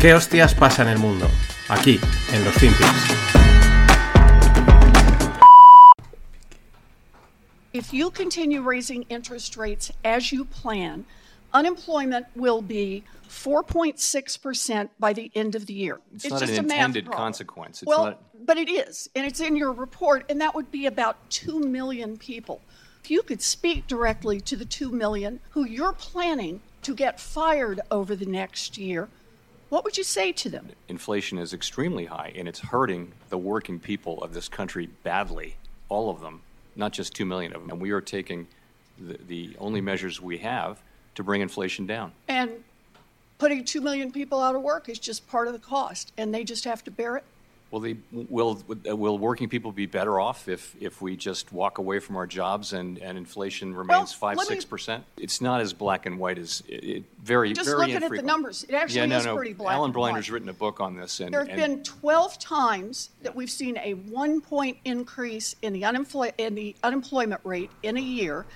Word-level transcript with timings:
¿Qué 0.00 0.14
hostias 0.14 0.54
pasa 0.54 0.80
en 0.80 0.88
el 0.88 0.98
mundo? 0.98 1.28
Aquí, 1.68 2.00
en 2.32 2.42
los 2.42 2.54
Finpics. 2.54 2.88
If 7.74 7.92
you 7.92 8.10
continue 8.10 8.62
raising 8.62 9.02
interest 9.10 9.58
rates 9.58 9.92
as 10.02 10.32
you 10.32 10.46
plan, 10.46 11.04
unemployment 11.52 12.28
will 12.34 12.62
be 12.62 13.04
4.6% 13.28 14.88
by 14.98 15.12
the 15.12 15.30
end 15.34 15.54
of 15.54 15.66
the 15.66 15.74
year. 15.74 16.00
It's, 16.14 16.30
not 16.30 16.42
an 16.44 16.48
intended 16.48 17.10
consequence. 17.10 17.82
It's 17.82 17.86
well, 17.86 18.04
not, 18.06 18.22
but 18.46 18.56
it 18.56 18.70
is, 18.70 19.10
and 19.14 19.26
it's 19.26 19.40
in 19.40 19.54
your 19.54 19.72
report, 19.72 20.24
and 20.30 20.40
that 20.40 20.54
would 20.54 20.70
be 20.70 20.86
about 20.86 21.28
2 21.28 21.60
million 21.60 22.16
people. 22.16 22.62
If 23.04 23.10
you 23.10 23.20
could 23.20 23.42
speak 23.42 23.86
directly 23.86 24.40
to 24.40 24.56
the 24.56 24.64
2 24.64 24.90
million 24.92 25.40
who 25.50 25.66
you're 25.66 25.92
planning 25.92 26.62
to 26.84 26.94
get 26.94 27.20
fired 27.20 27.82
over 27.90 28.16
the 28.16 28.24
next 28.24 28.78
year, 28.78 29.10
what 29.70 29.84
would 29.84 29.96
you 29.96 30.04
say 30.04 30.32
to 30.32 30.50
them? 30.50 30.68
inflation 30.88 31.38
is 31.38 31.54
extremely 31.54 32.04
high, 32.04 32.32
and 32.36 32.46
it's 32.48 32.58
hurting 32.58 33.12
the 33.30 33.38
working 33.38 33.78
people 33.78 34.22
of 34.22 34.34
this 34.34 34.48
country 34.48 34.88
badly, 35.04 35.56
all 35.88 36.10
of 36.10 36.20
them, 36.20 36.42
not 36.76 36.92
just 36.92 37.14
2 37.14 37.24
million 37.24 37.54
of 37.54 37.62
them. 37.62 37.70
And 37.70 37.80
we 37.80 37.92
are 37.92 38.00
taking 38.00 38.48
the, 38.98 39.18
the 39.26 39.56
only 39.58 39.80
measures 39.80 40.20
we 40.20 40.38
have 40.38 40.82
to 41.14 41.22
bring 41.22 41.40
inflation 41.40 41.86
down. 41.86 42.12
And 42.28 42.50
putting 43.38 43.64
2 43.64 43.80
million 43.80 44.12
people 44.12 44.42
out 44.42 44.54
of 44.54 44.62
work 44.62 44.88
is 44.88 44.98
just 44.98 45.26
part 45.28 45.46
of 45.46 45.52
the 45.52 45.58
cost, 45.58 46.12
and 46.18 46.34
they 46.34 46.44
just 46.44 46.64
have 46.64 46.84
to 46.84 46.90
bear 46.90 47.16
it? 47.16 47.24
Will, 47.70 47.80
they, 47.80 47.96
will, 48.10 48.60
will 48.84 49.16
working 49.16 49.48
people 49.48 49.70
be 49.70 49.86
better 49.86 50.18
off 50.18 50.48
if, 50.48 50.74
if 50.80 51.00
we 51.00 51.16
just 51.16 51.52
walk 51.52 51.78
away 51.78 52.00
from 52.00 52.16
our 52.16 52.26
jobs 52.26 52.72
and, 52.72 52.98
and 52.98 53.16
inflation 53.16 53.72
remains 53.74 54.20
Well, 54.20 54.34
five 54.34 54.40
six 54.40 54.64
percent? 54.64 55.04
It's 55.16 55.40
not 55.40 55.60
as 55.60 55.72
black 55.72 56.04
and 56.04 56.18
white 56.18 56.38
as 56.38 56.64
it, 56.66 56.84
it 56.84 57.04
very, 57.22 57.52
Just 57.52 57.68
very 57.68 57.78
looking 57.78 58.02
at 58.02 58.10
the 58.10 58.22
numbers, 58.22 58.64
it 58.64 58.74
actually 58.74 59.00
yeah, 59.00 59.06
no, 59.06 59.18
is 59.18 59.26
no. 59.26 59.36
pretty 59.36 59.52
black 59.52 59.74
Alan. 59.74 59.92
Blinder's 59.92 60.30
written 60.32 60.48
a 60.48 60.52
book 60.52 60.80
on 60.80 60.96
this. 60.96 61.20
And, 61.20 61.32
There 61.32 61.44
have 61.44 61.48
and 61.50 61.76
been 61.76 61.84
12 61.84 62.40
times 62.40 63.10
that 63.22 63.36
we've 63.36 63.50
seen 63.50 63.78
a 63.78 63.94
one 63.94 64.40
point 64.40 64.78
increase 64.84 65.54
in 65.62 65.72
the, 65.72 65.82
unemploy- 65.82 66.32
in 66.38 66.56
the 66.56 66.74
unemployment 66.82 67.40
rate 67.44 67.70
in 67.84 67.96
a 67.96 68.00
year. 68.00 68.46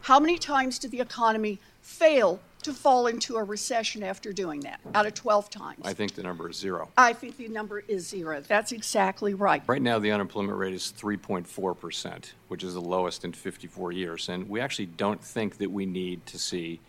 How 0.00 0.18
many 0.18 0.38
times 0.38 0.78
did 0.78 0.92
the 0.92 1.00
economy 1.00 1.60
fail 1.82 2.40
to 2.62 2.72
fall 2.72 3.06
into 3.06 3.36
a 3.36 3.44
recession 3.44 4.02
after 4.02 4.32
doing 4.32 4.60
that? 4.60 4.80
Out 4.94 5.06
of 5.06 5.14
12 5.14 5.50
times. 5.50 5.80
I 5.84 5.92
think 5.92 6.14
the 6.14 6.22
number 6.22 6.48
is 6.48 6.56
zero. 6.56 6.88
I 6.96 7.12
think 7.12 7.36
the 7.36 7.48
number 7.48 7.80
is 7.80 8.06
zero. 8.06 8.40
That's 8.40 8.72
exactly 8.72 9.34
right. 9.34 9.62
Right 9.66 9.82
now, 9.82 9.98
the 9.98 10.10
unemployment 10.10 10.58
rate 10.58 10.74
is 10.74 10.92
3.4%, 10.96 12.32
which 12.48 12.64
is 12.64 12.74
the 12.74 12.80
lowest 12.80 13.24
in 13.24 13.32
54 13.32 13.92
years. 13.92 14.28
And 14.28 14.48
we 14.48 14.60
actually 14.60 14.86
don't 14.86 15.22
think 15.22 15.58
that 15.58 15.70
we 15.70 15.86
need 15.86 16.24
to 16.26 16.38
see 16.38 16.80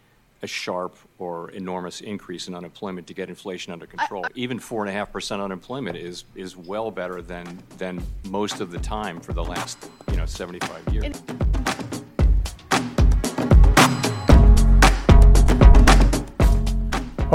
a 0.43 0.47
sharp 0.47 0.97
or 1.19 1.49
enormous 1.51 2.01
increase 2.01 2.49
in 2.49 2.53
unemployment 2.53 3.07
to 3.07 3.13
get 3.13 3.29
inflation 3.29 3.71
under 3.71 3.85
control. 3.85 4.25
Even 4.35 4.59
4.5% 4.59 5.41
unemployment 5.41 5.95
is, 5.95 6.25
is 6.35 6.57
well 6.57 6.91
better 6.91 7.21
than, 7.21 7.57
than 7.77 8.03
most 8.25 8.59
of 8.59 8.69
the 8.69 8.79
time 8.79 9.21
for 9.21 9.31
the 9.31 9.43
last 9.43 9.89
you 10.11 10.17
know, 10.17 10.25
75 10.25 10.93
years. 10.93 11.23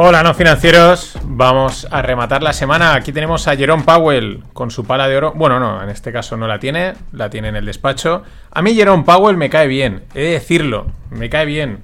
Hola, 0.01 0.23
no 0.23 0.33
financieros. 0.33 1.19
Vamos 1.25 1.89
a 1.91 2.03
rematar 2.03 2.41
la 2.41 2.53
semana. 2.53 2.95
Aquí 2.95 3.11
tenemos 3.11 3.49
a 3.49 3.57
Jerome 3.57 3.83
Powell 3.83 4.45
con 4.53 4.71
su 4.71 4.85
pala 4.85 5.09
de 5.09 5.17
oro. 5.17 5.33
Bueno, 5.35 5.59
no, 5.59 5.83
en 5.83 5.89
este 5.89 6.13
caso 6.13 6.37
no 6.37 6.47
la 6.47 6.61
tiene, 6.61 6.95
la 7.11 7.31
tiene 7.31 7.49
en 7.49 7.57
el 7.57 7.67
despacho. 7.67 8.23
A 8.53 8.63
mí 8.63 8.77
Jerome 8.77 9.03
Powell 9.03 9.37
me 9.37 9.51
cae 9.51 9.67
bien, 9.67 10.05
he 10.15 10.21
de 10.21 10.31
decirlo, 10.35 10.87
me 11.11 11.29
cae 11.29 11.47
bien. 11.47 11.81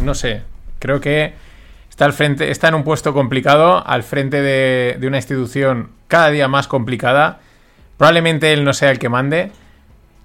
No 0.00 0.14
sé, 0.14 0.44
creo 0.78 1.00
que 1.00 1.34
está 1.90 2.04
al 2.04 2.12
frente, 2.12 2.52
está 2.52 2.68
en 2.68 2.76
un 2.76 2.84
puesto 2.84 3.12
complicado, 3.12 3.84
al 3.84 4.04
frente 4.04 4.42
de, 4.42 4.96
de 5.00 5.06
una 5.08 5.16
institución 5.16 5.90
cada 6.06 6.30
día 6.30 6.46
más 6.46 6.68
complicada. 6.68 7.40
Probablemente 7.96 8.52
él 8.52 8.62
no 8.62 8.74
sea 8.74 8.92
el 8.92 9.00
que 9.00 9.08
mande. 9.08 9.50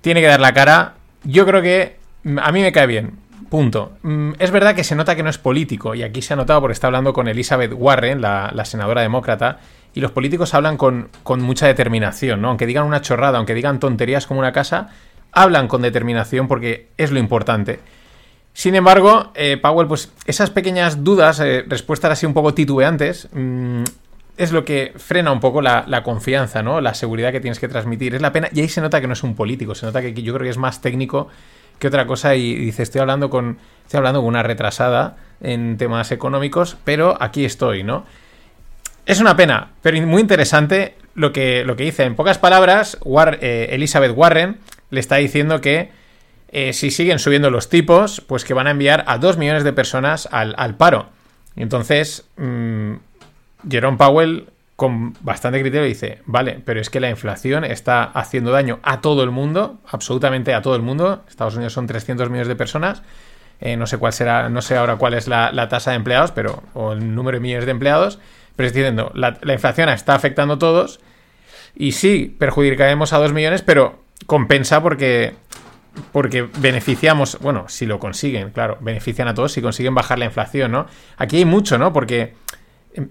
Tiene 0.02 0.22
que 0.22 0.28
dar 0.28 0.42
la 0.42 0.54
cara. 0.54 0.94
Yo 1.24 1.48
creo 1.48 1.64
que 1.64 1.98
a 2.40 2.52
mí 2.52 2.62
me 2.62 2.72
cae 2.72 2.86
bien. 2.86 3.18
Punto. 3.52 3.98
Mm, 4.04 4.32
Es 4.40 4.50
verdad 4.50 4.76
que 4.76 4.86
se 4.86 4.96
nota 4.96 5.14
que 5.14 5.24
no 5.24 5.30
es 5.30 5.38
político, 5.38 5.94
y 5.94 6.04
aquí 6.04 6.22
se 6.22 6.32
ha 6.32 6.38
notado 6.38 6.62
porque 6.62 6.72
está 6.72 6.88
hablando 6.88 7.12
con 7.12 7.28
Elizabeth 7.28 7.74
Warren, 7.76 8.22
la, 8.22 8.64
senadora 8.64 9.02
demócrata, 9.02 9.60
y 9.94 10.00
los 10.00 10.12
políticos 10.12 10.54
hablan 10.54 10.78
con, 10.78 11.10
con 11.24 11.42
mucha 11.42 11.68
determinación, 11.68 12.42
¿no? 12.42 12.48
Aunque 12.48 12.66
digan 12.66 12.86
una 12.86 13.02
chorrada, 13.02 13.40
aunque 13.40 13.54
digan 13.54 13.82
tonterías 13.82 14.26
como 14.26 14.40
una 14.40 14.54
casa, 14.54 14.92
hablan 15.34 15.68
con 15.68 15.82
determinación 15.82 16.48
porque 16.48 16.88
es 16.96 17.12
lo 17.12 17.20
importante. 17.20 17.82
Sin 18.54 18.74
embargo, 18.74 19.34
eh, 19.36 19.58
Powell, 19.62 19.90
pues 19.90 20.14
esas 20.26 20.50
pequeñas 20.50 21.04
dudas, 21.04 21.42
eh, 21.42 21.66
respuestas 21.68 22.12
así 22.12 22.26
un 22.26 22.34
poco 22.34 22.54
titubeantes, 22.54 23.28
mm, 23.34 23.84
es 24.38 24.54
lo 24.54 24.64
que 24.64 24.94
frena 24.96 25.30
un 25.34 25.42
poco 25.42 25.62
la, 25.62 25.84
la 25.88 26.04
confianza, 26.04 26.64
¿no? 26.64 26.80
La 26.80 26.94
seguridad 26.94 27.34
que 27.34 27.42
tienes 27.42 27.60
que 27.60 27.68
transmitir. 27.68 28.16
Es 28.16 28.22
la 28.22 28.32
pena, 28.32 28.48
y 28.54 28.62
ahí 28.62 28.70
se 28.70 28.80
nota 28.80 29.02
que 29.02 29.08
no 29.08 29.14
es 29.14 29.24
un 29.24 29.36
político, 29.36 29.76
se 29.76 29.86
nota 29.86 30.02
que 30.02 30.14
yo 30.14 30.34
creo 30.34 30.46
que 30.46 30.52
es 30.52 30.58
más 30.58 30.80
técnico 30.80 31.28
que 31.82 31.88
otra 31.88 32.06
cosa 32.08 32.36
y 32.36 32.56
dice, 32.56 32.84
estoy 32.84 33.02
hablando 33.02 33.30
con 33.30 33.58
estoy 33.84 33.98
hablando 33.98 34.22
con 34.22 34.30
una 34.30 34.44
retrasada 34.44 35.18
en 35.42 35.78
temas 35.78 36.12
económicos, 36.12 36.78
pero 36.86 37.18
aquí 37.20 37.44
estoy, 37.44 37.84
¿no? 37.84 38.06
Es 39.06 39.20
una 39.20 39.36
pena, 39.36 39.72
pero 39.82 40.00
muy 40.06 40.22
interesante 40.22 40.96
lo 41.16 41.34
que, 41.34 41.66
lo 41.66 41.76
que 41.76 41.84
dice. 41.86 42.04
En 42.04 42.16
pocas 42.16 42.38
palabras, 42.38 42.98
War- 43.02 43.40
eh, 43.42 43.70
Elizabeth 43.72 44.14
Warren 44.16 44.60
le 44.92 45.00
está 45.00 45.16
diciendo 45.18 45.60
que 45.60 45.90
eh, 46.50 46.74
si 46.74 46.92
siguen 46.92 47.18
subiendo 47.18 47.50
los 47.50 47.68
tipos, 47.68 48.22
pues 48.22 48.46
que 48.46 48.54
van 48.54 48.68
a 48.68 48.72
enviar 48.72 49.04
a 49.08 49.18
dos 49.18 49.38
millones 49.38 49.64
de 49.64 49.74
personas 49.74 50.30
al, 50.32 50.54
al 50.58 50.76
paro. 50.76 51.10
Entonces, 51.56 52.26
mm, 52.38 52.94
Jerome 53.70 53.98
Powell, 53.98 54.48
con 54.82 55.14
bastante 55.22 55.62
criterio, 55.62 55.86
dice, 55.86 56.24
vale, 56.26 56.60
pero 56.66 56.82
es 56.82 56.90
que 56.90 57.00
la 57.00 57.08
inflación 57.08 57.64
está 57.64 58.02
haciendo 58.04 58.50
daño 58.50 58.80
a 58.82 59.00
todo 59.00 59.22
el 59.22 59.30
mundo, 59.30 59.80
absolutamente 59.88 60.56
a 60.56 60.64
todo 60.64 60.76
el 60.76 60.82
mundo. 60.82 61.24
Estados 61.30 61.54
Unidos 61.54 61.74
son 61.74 61.86
300 61.86 62.32
millones 62.32 62.48
de 62.48 62.56
personas. 62.56 63.04
Eh, 63.60 63.78
no 63.78 63.86
sé 63.86 64.00
cuál 64.00 64.12
será, 64.12 64.50
no 64.50 64.64
sé 64.64 64.78
ahora 64.78 64.96
cuál 64.96 65.14
es 65.14 65.28
la, 65.28 65.52
tasa 65.70 65.92
de 65.92 65.98
empleados, 65.98 66.32
pero, 66.32 66.64
o 66.74 66.94
el 66.94 67.14
número 67.14 67.36
de 67.38 67.42
millones 67.42 67.66
de 67.66 67.72
empleados. 67.74 68.18
Pero 68.56 68.66
estoy 68.66 68.82
diciendo, 68.82 69.12
la, 69.14 69.38
la 69.44 69.54
inflación 69.54 69.88
está 69.90 70.16
afectando 70.16 70.56
a 70.56 70.58
todos. 70.58 71.00
Y 71.76 71.92
sí, 71.92 72.36
perjudicaremos 72.40 73.14
a 73.14 73.20
2 73.20 73.34
millones, 73.34 73.62
pero 73.62 74.04
compensa 74.26 74.82
porque 74.82 75.36
porque 76.12 76.50
beneficiamos, 76.58 77.38
bueno, 77.40 77.66
si 77.68 77.86
lo 77.86 78.00
consiguen, 78.00 78.50
claro, 78.50 78.80
benefician 78.82 79.28
a 79.28 79.36
todos 79.36 79.52
si 79.52 79.62
consiguen 79.62 79.94
bajar 79.94 80.18
la 80.18 80.26
inflación, 80.26 80.72
¿no? 80.72 80.88
Aquí 81.18 81.38
hay 81.38 81.46
mucho, 81.46 81.78
¿no? 81.78 81.94
Porque 81.94 82.34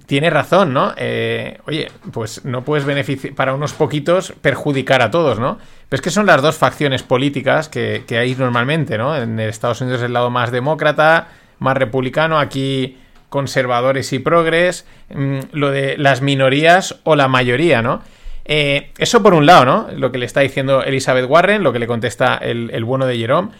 tiene 0.06 0.30
razón, 0.30 0.72
¿no? 0.74 0.92
Eh, 0.96 1.58
oye, 1.66 1.90
pues 2.12 2.44
no 2.44 2.64
puedes 2.64 2.84
beneficiar 2.84 3.34
para 3.34 3.54
unos 3.54 3.72
poquitos 3.72 4.32
perjudicar 4.40 5.02
a 5.02 5.10
todos, 5.10 5.38
¿no? 5.38 5.58
Pero 5.88 5.98
es 5.98 6.02
que 6.02 6.10
son 6.10 6.26
las 6.26 6.42
dos 6.42 6.56
facciones 6.56 7.02
políticas 7.02 7.68
que, 7.68 8.04
que 8.06 8.18
hay 8.18 8.34
normalmente, 8.34 8.98
¿no? 8.98 9.16
En 9.16 9.40
Estados 9.40 9.80
Unidos 9.80 10.00
es 10.00 10.06
el 10.06 10.12
lado 10.12 10.30
más 10.30 10.50
demócrata, 10.50 11.28
más 11.58 11.76
republicano, 11.76 12.38
aquí 12.38 12.98
conservadores 13.30 14.12
y 14.12 14.18
progres, 14.18 14.86
mm, 15.14 15.38
lo 15.52 15.70
de 15.70 15.96
las 15.96 16.20
minorías 16.20 17.00
o 17.04 17.16
la 17.16 17.28
mayoría, 17.28 17.80
¿no? 17.80 18.02
Eh, 18.44 18.90
eso 18.98 19.22
por 19.22 19.32
un 19.32 19.46
lado, 19.46 19.64
¿no? 19.64 19.88
Lo 19.96 20.12
que 20.12 20.18
le 20.18 20.26
está 20.26 20.40
diciendo 20.40 20.82
Elizabeth 20.82 21.26
Warren, 21.28 21.62
lo 21.62 21.72
que 21.72 21.78
le 21.78 21.86
contesta 21.86 22.36
el, 22.36 22.70
el 22.72 22.84
bueno 22.84 23.06
de 23.06 23.16
Jerome. 23.16 23.50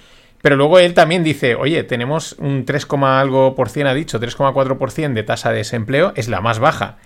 Pero 0.42 0.56
luego 0.56 0.78
él 0.78 0.94
también 0.94 1.22
dice, 1.22 1.54
oye, 1.54 1.82
tenemos 1.84 2.34
un 2.38 2.64
3, 2.64 2.86
algo 3.02 3.54
por 3.54 3.68
cien, 3.68 3.86
ha 3.86 3.94
dicho, 3.94 4.18
3,4% 4.18 5.12
de 5.12 5.22
tasa 5.22 5.50
de 5.50 5.58
desempleo, 5.58 6.12
es 6.16 6.28
la 6.28 6.40
más 6.40 6.58
baja. 6.58 6.96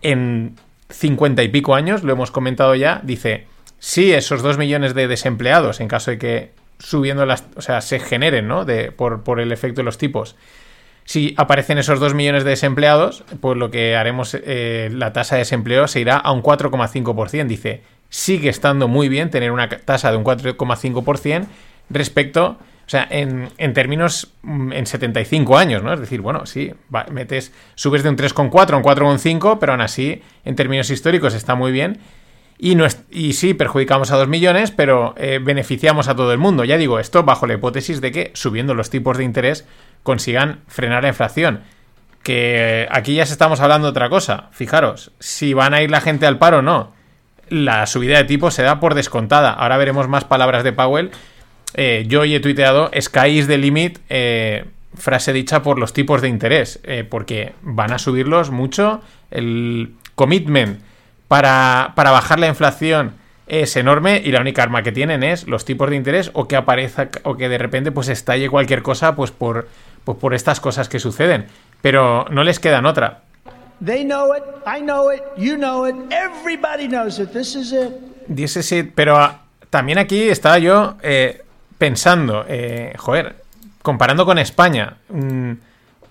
En 0.00 0.56
50 0.88 1.42
y 1.42 1.48
pico 1.48 1.74
años, 1.74 2.02
lo 2.02 2.12
hemos 2.12 2.30
comentado 2.30 2.74
ya, 2.74 3.00
dice, 3.04 3.46
sí, 3.78 4.12
esos 4.12 4.42
2 4.42 4.56
millones 4.56 4.94
de 4.94 5.06
desempleados, 5.06 5.80
en 5.80 5.88
caso 5.88 6.10
de 6.10 6.18
que 6.18 6.52
subiendo 6.78 7.26
las, 7.26 7.44
o 7.56 7.60
sea, 7.60 7.80
se 7.80 7.98
generen, 7.98 8.48
¿no? 8.48 8.64
De, 8.64 8.92
por, 8.92 9.22
por 9.22 9.40
el 9.40 9.52
efecto 9.52 9.80
de 9.80 9.84
los 9.84 9.98
tipos. 9.98 10.36
Si 11.04 11.34
aparecen 11.38 11.78
esos 11.78 12.00
2 12.00 12.14
millones 12.14 12.44
de 12.44 12.50
desempleados, 12.50 13.24
pues 13.40 13.56
lo 13.56 13.70
que 13.70 13.96
haremos, 13.96 14.34
eh, 14.34 14.90
la 14.92 15.12
tasa 15.12 15.36
de 15.36 15.40
desempleo 15.40 15.88
se 15.88 16.00
irá 16.00 16.16
a 16.16 16.32
un 16.32 16.42
4,5%. 16.42 17.46
Dice, 17.46 17.82
sigue 18.10 18.50
estando 18.50 18.88
muy 18.88 19.08
bien 19.08 19.30
tener 19.30 19.50
una 19.50 19.68
tasa 19.68 20.10
de 20.10 20.18
un 20.18 20.24
4,5% 20.24 21.46
respecto, 21.88 22.58
o 22.88 22.90
sea, 22.90 23.06
en, 23.10 23.50
en 23.58 23.74
términos, 23.74 24.32
mm, 24.40 24.72
en 24.72 24.86
75 24.86 25.58
años, 25.58 25.82
¿no? 25.82 25.92
Es 25.92 26.00
decir, 26.00 26.22
bueno, 26.22 26.46
sí, 26.46 26.72
metes, 27.12 27.52
subes 27.74 28.02
de 28.02 28.08
un 28.08 28.16
3,4 28.16 28.72
a 28.72 28.76
un 28.78 28.82
4,5, 28.82 29.58
pero 29.60 29.72
aún 29.72 29.82
así, 29.82 30.22
en 30.46 30.56
términos 30.56 30.88
históricos 30.88 31.34
está 31.34 31.54
muy 31.54 31.70
bien. 31.70 31.98
Y, 32.58 32.76
no 32.76 32.86
es- 32.86 33.02
y 33.10 33.34
sí, 33.34 33.52
perjudicamos 33.52 34.10
a 34.10 34.16
2 34.16 34.26
millones, 34.26 34.70
pero 34.70 35.14
eh, 35.18 35.38
beneficiamos 35.40 36.08
a 36.08 36.16
todo 36.16 36.32
el 36.32 36.38
mundo. 36.38 36.64
Ya 36.64 36.78
digo, 36.78 36.98
esto 36.98 37.22
bajo 37.24 37.46
la 37.46 37.54
hipótesis 37.54 38.00
de 38.00 38.10
que 38.10 38.30
subiendo 38.34 38.74
los 38.74 38.88
tipos 38.90 39.18
de 39.18 39.24
interés 39.24 39.66
consigan 40.02 40.60
frenar 40.66 41.02
la 41.02 41.10
inflación. 41.10 41.60
Que 42.22 42.88
aquí 42.90 43.14
ya 43.14 43.26
se 43.26 43.32
estamos 43.32 43.60
hablando 43.60 43.86
de 43.86 43.90
otra 43.90 44.08
cosa. 44.08 44.48
Fijaros, 44.52 45.12
si 45.20 45.54
van 45.54 45.74
a 45.74 45.82
ir 45.82 45.90
la 45.90 46.00
gente 46.00 46.26
al 46.26 46.38
paro 46.38 46.58
o 46.58 46.62
no. 46.62 46.92
La 47.48 47.86
subida 47.86 48.18
de 48.18 48.24
tipos 48.24 48.54
se 48.54 48.62
da 48.62 48.80
por 48.80 48.94
descontada. 48.94 49.50
Ahora 49.52 49.76
veremos 49.76 50.08
más 50.08 50.24
palabras 50.24 50.64
de 50.64 50.72
Powell. 50.72 51.10
Eh, 51.74 52.04
yo 52.08 52.20
hoy 52.20 52.34
he 52.34 52.40
tuiteado, 52.40 52.90
Sky 53.00 53.38
is 53.38 53.46
the 53.46 53.58
limit. 53.58 53.98
eh, 54.08 54.64
frase 54.94 55.32
dicha 55.32 55.62
por 55.62 55.78
los 55.78 55.92
tipos 55.92 56.22
de 56.22 56.28
interés, 56.28 56.80
eh, 56.82 57.04
porque 57.08 57.52
van 57.62 57.92
a 57.92 57.98
subirlos 57.98 58.50
mucho. 58.50 59.00
El 59.30 59.94
commitment 60.14 60.80
para, 61.28 61.92
para 61.94 62.10
bajar 62.10 62.38
la 62.38 62.48
inflación 62.48 63.12
es 63.46 63.76
enorme 63.76 64.20
y 64.24 64.32
la 64.32 64.40
única 64.40 64.62
arma 64.62 64.82
que 64.82 64.92
tienen 64.92 65.22
es 65.22 65.46
los 65.46 65.64
tipos 65.64 65.88
de 65.88 65.96
interés 65.96 66.30
o 66.34 66.48
que 66.48 66.56
aparezca 66.56 67.10
o 67.22 67.36
que 67.36 67.48
de 67.48 67.58
repente 67.58 67.92
pues 67.92 68.08
estalle 68.08 68.50
cualquier 68.50 68.82
cosa 68.82 69.14
pues 69.14 69.30
por, 69.30 69.68
pues 70.04 70.18
por 70.18 70.34
estas 70.34 70.60
cosas 70.60 70.88
que 70.88 70.98
suceden. 70.98 71.46
Pero 71.80 72.26
no 72.30 72.44
les 72.44 72.58
quedan 72.58 72.86
otra. 72.86 73.22
They 73.84 74.04
know 74.04 74.34
it, 74.34 74.42
I 74.66 74.80
know 74.80 75.12
it, 75.12 75.22
you 75.36 75.54
know 75.54 75.86
it, 75.86 75.94
everybody 76.10 76.88
knows 76.88 77.20
it. 77.20 77.30
This 77.30 77.54
is 77.54 77.72
it. 77.72 77.92
Dice 78.26 78.62
sí, 78.62 78.82
pero 78.82 79.38
también 79.70 79.98
aquí 79.98 80.28
estaba 80.28 80.58
yo 80.58 80.96
eh, 81.02 81.42
pensando, 81.78 82.44
eh, 82.48 82.94
joder, 82.98 83.36
comparando 83.82 84.26
con 84.26 84.38
España, 84.38 84.98
mm, 85.08 85.52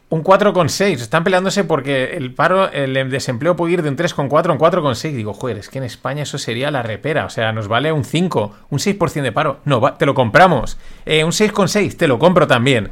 un 0.10 0.24
4,6. 0.24 1.02
Están 1.02 1.24
peleándose 1.24 1.64
porque 1.64 2.16
el 2.16 2.34
paro, 2.34 2.72
el 2.72 3.10
desempleo 3.10 3.56
puede 3.56 3.74
ir 3.74 3.81
de 3.81 3.90
un 3.90 3.96
3,4 3.96 4.52
a 4.52 4.54
un 4.54 4.60
4,6. 4.60 5.16
Digo, 5.16 5.34
joder, 5.34 5.58
es 5.58 5.69
que 5.69 5.80
en 5.80 5.84
España 5.84 6.24
eso 6.24 6.38
sería 6.38 6.72
la 6.72 6.81
repera. 6.81 7.25
O 7.25 7.30
sea, 7.30 7.52
nos 7.52 7.68
vale 7.68 7.92
un 7.92 8.06
5, 8.06 8.56
un 8.69 8.80
6% 8.80 9.22
de 9.22 9.31
paro. 9.31 9.60
No, 9.66 9.81
te 9.94 10.06
lo 10.06 10.14
compramos. 10.14 10.78
Eh, 11.06 11.24
un 11.24 11.31
6,6, 11.31 11.98
te 11.98 12.08
lo 12.08 12.20
compro 12.20 12.48
también. 12.48 12.90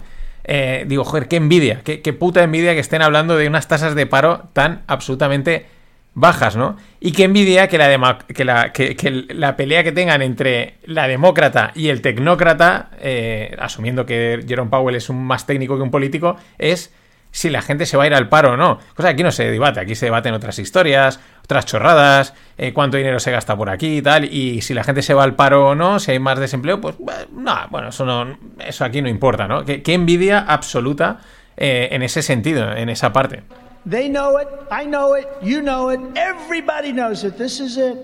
Eh, 0.48 0.86
digo, 0.88 1.04
joder, 1.04 1.28
qué 1.28 1.38
envidia, 1.38 1.81
qué, 1.83 2.13
puta 2.13 2.44
envidia 2.44 2.75
que 2.75 2.80
estén 2.80 3.01
hablando 3.01 3.36
de 3.36 3.48
unas 3.48 3.68
tasas 3.68 3.95
de 3.95 4.06
paro 4.06 4.44
tan 4.54 4.83
absolutamente 4.86 5.66
bajas, 6.15 6.56
¿no? 6.56 6.77
Y 7.00 7.12
qué 7.12 7.25
envidia 7.25 7.67
que 7.67 7.77
la, 7.77 8.17
que 8.17 8.45
la, 8.45 8.71
que, 8.71 8.95
que 8.95 9.12
la 9.12 9.56
pelea 9.56 9.83
que 9.83 9.91
tengan 9.91 10.21
entre 10.21 10.75
la 10.85 11.07
demócrata 11.07 11.71
y 11.75 11.89
el 11.89 12.01
tecnócrata, 12.01 12.89
eh, 13.00 13.56
asumiendo 13.59 14.06
que 14.06 14.44
Jerome 14.47 14.71
Powell 14.71 14.95
es 14.95 15.09
un 15.09 15.23
más 15.23 15.45
técnico 15.45 15.75
que 15.75 15.83
un 15.83 15.91
político, 15.91 16.38
es 16.57 16.91
si 17.31 17.50
la 17.50 17.62
gente 17.62 17.85
se 17.85 17.97
va 17.97 18.06
a 18.06 18.07
ir 18.07 18.13
al 18.13 18.29
paro 18.29 18.53
o 18.53 18.57
no. 18.57 18.79
Cosa 18.95 19.09
que 19.09 19.13
aquí 19.15 19.23
no 19.23 19.31
se 19.31 19.51
debate, 19.51 19.81
aquí 19.81 19.94
se 19.94 20.06
debaten 20.06 20.33
otras 20.33 20.57
historias, 20.57 21.19
otras 21.44 21.65
chorradas, 21.65 22.33
eh, 22.57 22.71
cuánto 22.71 22.95
dinero 22.95 23.19
se 23.19 23.29
gasta 23.29 23.57
por 23.57 23.69
aquí 23.69 23.97
y 23.97 24.01
tal, 24.01 24.23
y 24.23 24.61
si 24.61 24.73
la 24.73 24.85
gente 24.85 25.01
se 25.01 25.13
va 25.13 25.25
al 25.25 25.35
paro 25.35 25.68
o 25.68 25.75
no, 25.75 26.00
si 26.00 26.11
hay 26.11 26.19
más 26.19 26.39
desempleo, 26.39 26.79
pues 26.79 26.95
no, 27.33 27.56
bueno, 27.69 27.89
eso, 27.89 28.06
no, 28.06 28.38
eso 28.65 28.85
aquí 28.85 29.01
no 29.01 29.09
importa, 29.09 29.50
¿no? 29.50 29.65
Qué, 29.65 29.83
qué 29.83 29.94
envidia 29.94 30.39
absoluta 30.39 31.19
eh, 31.57 31.89
en 31.91 32.03
ese 32.03 32.21
sentido, 32.21 32.71
en 32.73 32.88
esa 32.88 33.11
parte. 33.11 33.44
They 33.87 34.09
know 34.09 34.39
it, 34.39 34.47
I 34.71 34.85
know 34.85 35.15
it, 35.15 35.27
you 35.43 35.61
know 35.61 35.91
it, 35.91 35.99
everybody 36.15 36.91
knows 36.91 37.23
it. 37.23 37.37
This 37.37 37.59
is 37.59 37.77
it. 37.77 37.95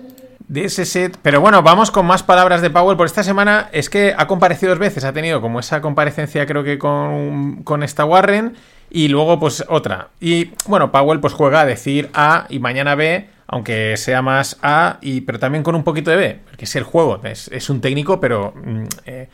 This 0.48 0.78
is 0.78 0.94
it. 0.94 1.16
Pero 1.22 1.40
bueno, 1.40 1.62
vamos 1.62 1.90
con 1.90 2.06
más 2.06 2.22
palabras 2.22 2.62
de 2.62 2.70
Powell. 2.70 2.96
Por 2.96 3.06
esta 3.06 3.24
semana 3.24 3.68
es 3.72 3.90
que 3.90 4.14
ha 4.16 4.28
comparecido 4.28 4.70
dos 4.70 4.78
veces. 4.78 5.02
Ha 5.02 5.12
tenido 5.12 5.40
como 5.40 5.58
esa 5.58 5.80
comparecencia, 5.80 6.46
creo 6.46 6.62
que 6.62 6.78
con, 6.78 7.64
con 7.64 7.82
esta 7.82 8.04
Warren 8.04 8.54
y 8.90 9.08
luego 9.08 9.40
pues 9.40 9.64
otra. 9.68 10.10
Y 10.20 10.50
bueno, 10.66 10.92
Powell 10.92 11.18
pues 11.18 11.32
juega 11.32 11.62
a 11.62 11.66
decir 11.66 12.10
A 12.14 12.46
y 12.48 12.60
mañana 12.60 12.94
B, 12.94 13.26
aunque 13.48 13.96
sea 13.96 14.22
más 14.22 14.58
A, 14.62 14.98
y, 15.00 15.22
pero 15.22 15.40
también 15.40 15.64
con 15.64 15.74
un 15.74 15.82
poquito 15.82 16.10
de 16.10 16.16
B, 16.16 16.40
porque 16.44 16.66
es 16.66 16.76
el 16.76 16.84
juego, 16.84 17.20
es, 17.24 17.48
es 17.48 17.70
un 17.70 17.80
técnico, 17.80 18.20
pero 18.20 18.52
mm, 18.54 18.84
eh, 19.06 19.28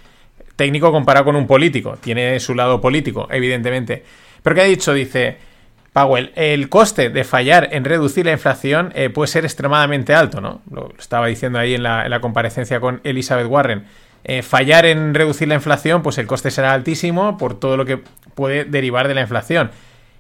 técnico 0.57 0.93
comparado 0.93 1.27
con 1.27 1.37
un 1.37 1.47
político, 1.47 1.99
tiene 2.01 2.41
su 2.41 2.55
lado 2.55 2.81
político, 2.81 3.29
evidentemente. 3.31 4.03
Pero 4.43 4.55
¿qué 4.55 4.63
ha 4.63 4.65
dicho? 4.65 4.95
Dice 4.95 5.49
Powell, 5.93 6.33
el 6.37 6.69
coste 6.69 7.11
de 7.11 7.25
fallar 7.25 7.69
en 7.73 7.85
reducir 7.85 8.27
la 8.27 8.33
inflación 8.33 8.93
eh, 8.95 9.11
puede 9.11 9.29
ser 9.29 9.45
extremadamente 9.45 10.15
alto, 10.15 10.41
¿no? 10.41 10.63
Lo 10.71 10.93
estaba 10.99 11.27
diciendo 11.27 11.59
ahí 11.59 11.75
en 11.75 11.83
la, 11.83 12.05
en 12.05 12.11
la 12.11 12.21
comparecencia 12.21 12.81
con 12.81 13.01
Elizabeth 13.05 13.47
Warren. 13.47 13.85
Eh, 14.25 14.43
fallar 14.43 14.85
en 14.87 15.15
reducir 15.15 15.49
la 15.49 15.55
inflación, 15.55 16.03
pues 16.03 16.19
el 16.19 16.27
coste 16.27 16.51
será 16.51 16.73
altísimo 16.73 17.39
por 17.39 17.59
todo 17.59 17.77
lo 17.77 17.85
que 17.85 18.01
puede 18.35 18.65
derivar 18.65 19.09
de 19.09 19.15
la 19.15 19.23
inflación. 19.23 19.71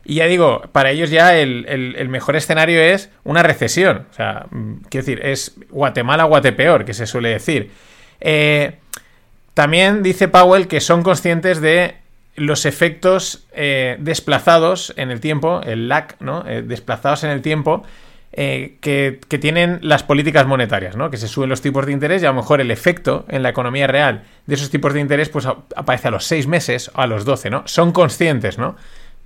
Y 0.04 0.14
ya 0.14 0.26
digo, 0.26 0.62
para 0.72 0.90
ellos 0.90 1.10
ya 1.10 1.36
el 1.36 2.08
mejor 2.08 2.34
escenario 2.36 2.80
es 2.80 3.10
una 3.24 3.42
recesión. 3.42 4.06
O 4.10 4.14
sea, 4.14 4.46
mm, 4.50 4.74
quiero 4.88 5.04
decir, 5.04 5.20
es 5.22 5.56
Guatemala, 5.68 6.24
Guatepeor, 6.24 6.86
que 6.86 6.94
se 6.94 7.06
suele 7.06 7.28
decir. 7.28 7.70
Eh, 8.20 8.78
también 9.54 10.02
dice 10.02 10.28
Powell 10.28 10.68
que 10.68 10.80
son 10.80 11.02
conscientes 11.02 11.60
de 11.60 11.96
los 12.38 12.66
efectos 12.66 13.46
eh, 13.52 13.96
desplazados 14.00 14.92
en 14.96 15.10
el 15.10 15.20
tiempo, 15.20 15.60
el 15.62 15.88
lag, 15.88 16.16
¿no? 16.20 16.44
Eh, 16.46 16.62
desplazados 16.62 17.24
en 17.24 17.30
el 17.30 17.42
tiempo, 17.42 17.82
eh, 18.32 18.76
que, 18.80 19.20
que, 19.28 19.38
tienen 19.38 19.80
las 19.82 20.02
políticas 20.02 20.46
monetarias, 20.46 20.96
¿no? 20.96 21.10
Que 21.10 21.16
se 21.16 21.28
suben 21.28 21.48
los 21.48 21.60
tipos 21.60 21.86
de 21.86 21.92
interés 21.92 22.22
y 22.22 22.26
a 22.26 22.28
lo 22.28 22.34
mejor 22.34 22.60
el 22.60 22.70
efecto 22.70 23.24
en 23.28 23.42
la 23.42 23.48
economía 23.48 23.86
real 23.86 24.24
de 24.46 24.54
esos 24.54 24.70
tipos 24.70 24.92
de 24.92 25.00
interés 25.00 25.28
pues 25.28 25.46
aparece 25.46 26.08
a 26.08 26.10
los 26.10 26.24
seis 26.24 26.46
meses 26.46 26.90
o 26.94 27.00
a 27.00 27.06
los 27.06 27.24
12, 27.24 27.50
¿no? 27.50 27.62
Son 27.66 27.92
conscientes, 27.92 28.58
¿no? 28.58 28.76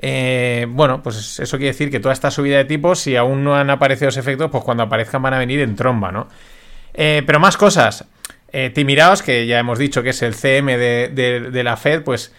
Bueno, 0.01 1.01
pues 1.01 1.39
eso 1.39 1.59
quiere 1.59 1.73
decir 1.73 1.89
que 1.89 2.01
toda 2.01 2.13
esta 2.13 2.33
subida 2.33 2.57
de 2.57 2.65
tipos, 2.65 2.99
si 2.99 3.15
aún 3.15 3.45
no 3.45 3.55
han 3.55 3.71
aparecido 3.71 4.09
esos 4.09 4.19
efectos, 4.19 4.51
pues 4.51 4.65
cuando 4.65 4.83
aparezcan 4.83 5.23
van 5.23 5.35
a 5.35 5.39
venir 5.39 5.61
en 5.61 5.77
tromba, 5.77 6.11
¿no? 6.11 6.27
Pero 6.93 7.39
más 7.39 7.57
cosas. 7.57 8.05
Timiraos, 8.75 9.23
que 9.23 9.47
ya 9.47 9.61
hemos 9.61 9.79
dicho 9.79 10.03
que 10.03 10.11
es 10.11 10.23
el 10.23 10.35
CM 10.35 10.77
de 10.77 11.63
la 11.63 11.77
Fed, 11.77 12.03
pues 12.03 12.33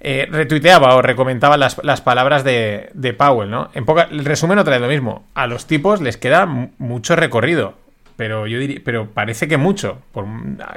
eh, 0.00 0.28
retuiteaba 0.30 0.94
o 0.94 1.02
recomentaba 1.02 1.56
las, 1.56 1.82
las 1.82 2.00
palabras 2.00 2.44
de, 2.44 2.90
de, 2.94 3.14
Powell, 3.14 3.50
¿no? 3.50 3.70
En 3.74 3.84
poca, 3.84 4.08
el 4.10 4.24
resumen 4.24 4.58
otra 4.58 4.74
vez 4.74 4.80
lo 4.80 4.88
mismo. 4.88 5.24
A 5.34 5.46
los 5.46 5.66
tipos 5.66 6.00
les 6.00 6.16
queda 6.16 6.46
mucho 6.46 7.16
recorrido. 7.16 7.74
Pero 8.16 8.46
yo 8.46 8.58
diría, 8.58 8.80
pero 8.84 9.08
parece 9.10 9.46
que 9.46 9.56
mucho. 9.56 9.98
Por, 10.12 10.26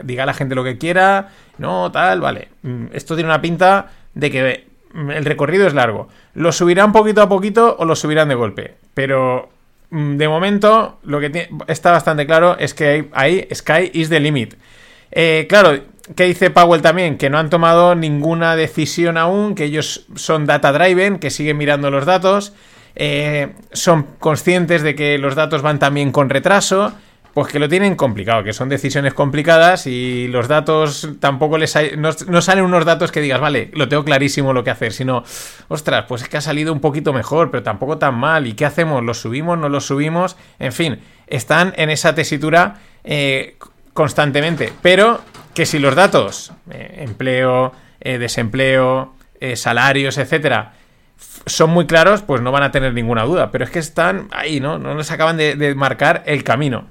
diga 0.04 0.26
la 0.26 0.34
gente 0.34 0.56
lo 0.56 0.64
que 0.64 0.78
quiera, 0.78 1.30
no, 1.58 1.92
tal, 1.92 2.22
vale. 2.22 2.50
Mm, 2.62 2.86
esto 2.94 3.16
tiene 3.16 3.30
una 3.30 3.42
pinta 3.42 3.92
de 4.14 4.32
que 4.32 4.68
mm, 4.94 5.12
el 5.12 5.26
recorrido 5.26 5.68
es 5.68 5.74
largo. 5.74 6.08
Lo 6.34 6.52
subirán 6.52 6.92
poquito 6.92 7.22
a 7.22 7.30
poquito 7.30 7.76
o 7.80 7.86
lo 7.86 7.96
subirán 7.96 8.30
de 8.30 8.36
golpe. 8.36 8.76
Pero 8.94 9.50
mm, 9.92 10.18
de 10.18 10.28
momento 10.28 11.00
lo 11.04 11.20
que 11.20 11.50
está 11.68 11.92
bastante 11.92 12.26
claro 12.26 12.58
es 12.58 12.74
que 12.74 13.10
ahí 13.14 13.48
Sky 13.54 13.90
is 13.94 14.10
the 14.10 14.20
limit. 14.20 14.56
Eh, 15.12 15.46
claro, 15.50 15.80
¿qué 16.16 16.26
dice 16.26 16.50
Powell 16.50 16.82
también? 16.82 17.18
Que 17.18 17.30
no 17.30 17.38
han 17.38 17.50
tomado 17.50 17.96
ninguna 17.96 18.56
decisión 18.56 19.18
aún, 19.18 19.56
que 19.56 19.66
ellos 19.66 20.08
son 20.16 20.46
data 20.46 20.72
driven, 20.72 21.20
que 21.20 21.30
siguen 21.30 21.58
mirando 21.58 21.90
los 21.90 22.06
datos, 22.06 22.54
eh, 22.96 23.54
son 23.72 24.04
conscientes 24.20 24.82
de 24.82 24.96
que 24.96 25.18
los 25.18 25.36
datos 25.36 25.62
van 25.62 25.80
también 25.80 26.12
con 26.12 26.30
retraso, 26.30 26.94
pues 27.34 27.48
que 27.48 27.60
lo 27.60 27.70
tienen 27.70 27.96
complicado, 27.96 28.44
que 28.44 28.52
son 28.52 28.68
decisiones 28.68 29.14
complicadas 29.14 29.88
y 29.88 30.28
los 30.28 30.48
datos 30.48 31.08
tampoco 31.20 31.58
les 31.58 31.76
hay, 31.76 31.94
no, 31.96 32.42
salen 32.42 32.66
unos 32.66 32.84
datos 32.84 33.12
que 33.12 33.22
digas, 33.22 33.40
vale, 33.40 33.72
lo 33.74 33.88
tengo 33.88 34.04
clarísimo 34.04 34.52
lo 34.52 34.64
que 34.64 34.72
hacer, 34.72 34.92
sino, 34.92 35.24
ostras, 35.70 36.06
pues 36.08 36.24
es 36.24 36.30
que 36.30 36.38
ha 36.38 36.42
salido 36.42 36.74
un 36.74 36.82
poquito 36.82 37.14
mejor, 37.14 37.50
pero 37.50 37.64
tampoco 37.64 37.98
tan 37.98 38.16
mal, 38.16 38.48
¿y 38.48 38.54
qué 38.54 38.66
hacemos? 38.66 39.02
¿Los 39.04 39.22
subimos? 39.22 39.58
¿No 39.58 39.70
los 39.70 39.86
subimos? 39.86 40.36
En 40.60 40.74
fin, 40.74 41.00
están 41.28 41.74
en 41.78 41.90
esa 41.90 42.14
tesitura 42.14 42.82
eh, 43.06 43.56
constantemente, 43.94 44.74
pero 44.82 45.22
que 45.54 45.66
si 45.66 45.80
los 45.80 45.96
datos, 45.96 46.54
eh, 46.72 47.04
empleo, 47.08 47.74
eh, 48.00 48.18
desempleo, 48.18 49.14
eh, 49.40 49.56
salarios, 49.56 50.18
etcétera, 50.18 50.74
son 51.46 51.70
muy 51.72 51.86
claros, 51.86 52.22
pues 52.22 52.42
no 52.42 52.52
van 52.52 52.64
a 52.64 52.72
tener 52.72 52.94
ninguna 52.94 53.24
duda. 53.24 53.52
Pero 53.52 53.64
es 53.64 53.72
que 53.72 53.80
están 53.80 54.28
ahí, 54.32 54.60
¿no? 54.60 54.78
No 54.78 54.96
les 54.96 55.12
acaban 55.12 55.38
de, 55.38 55.76
marcar 55.76 56.24
el 56.26 56.44
camino. 56.44 56.88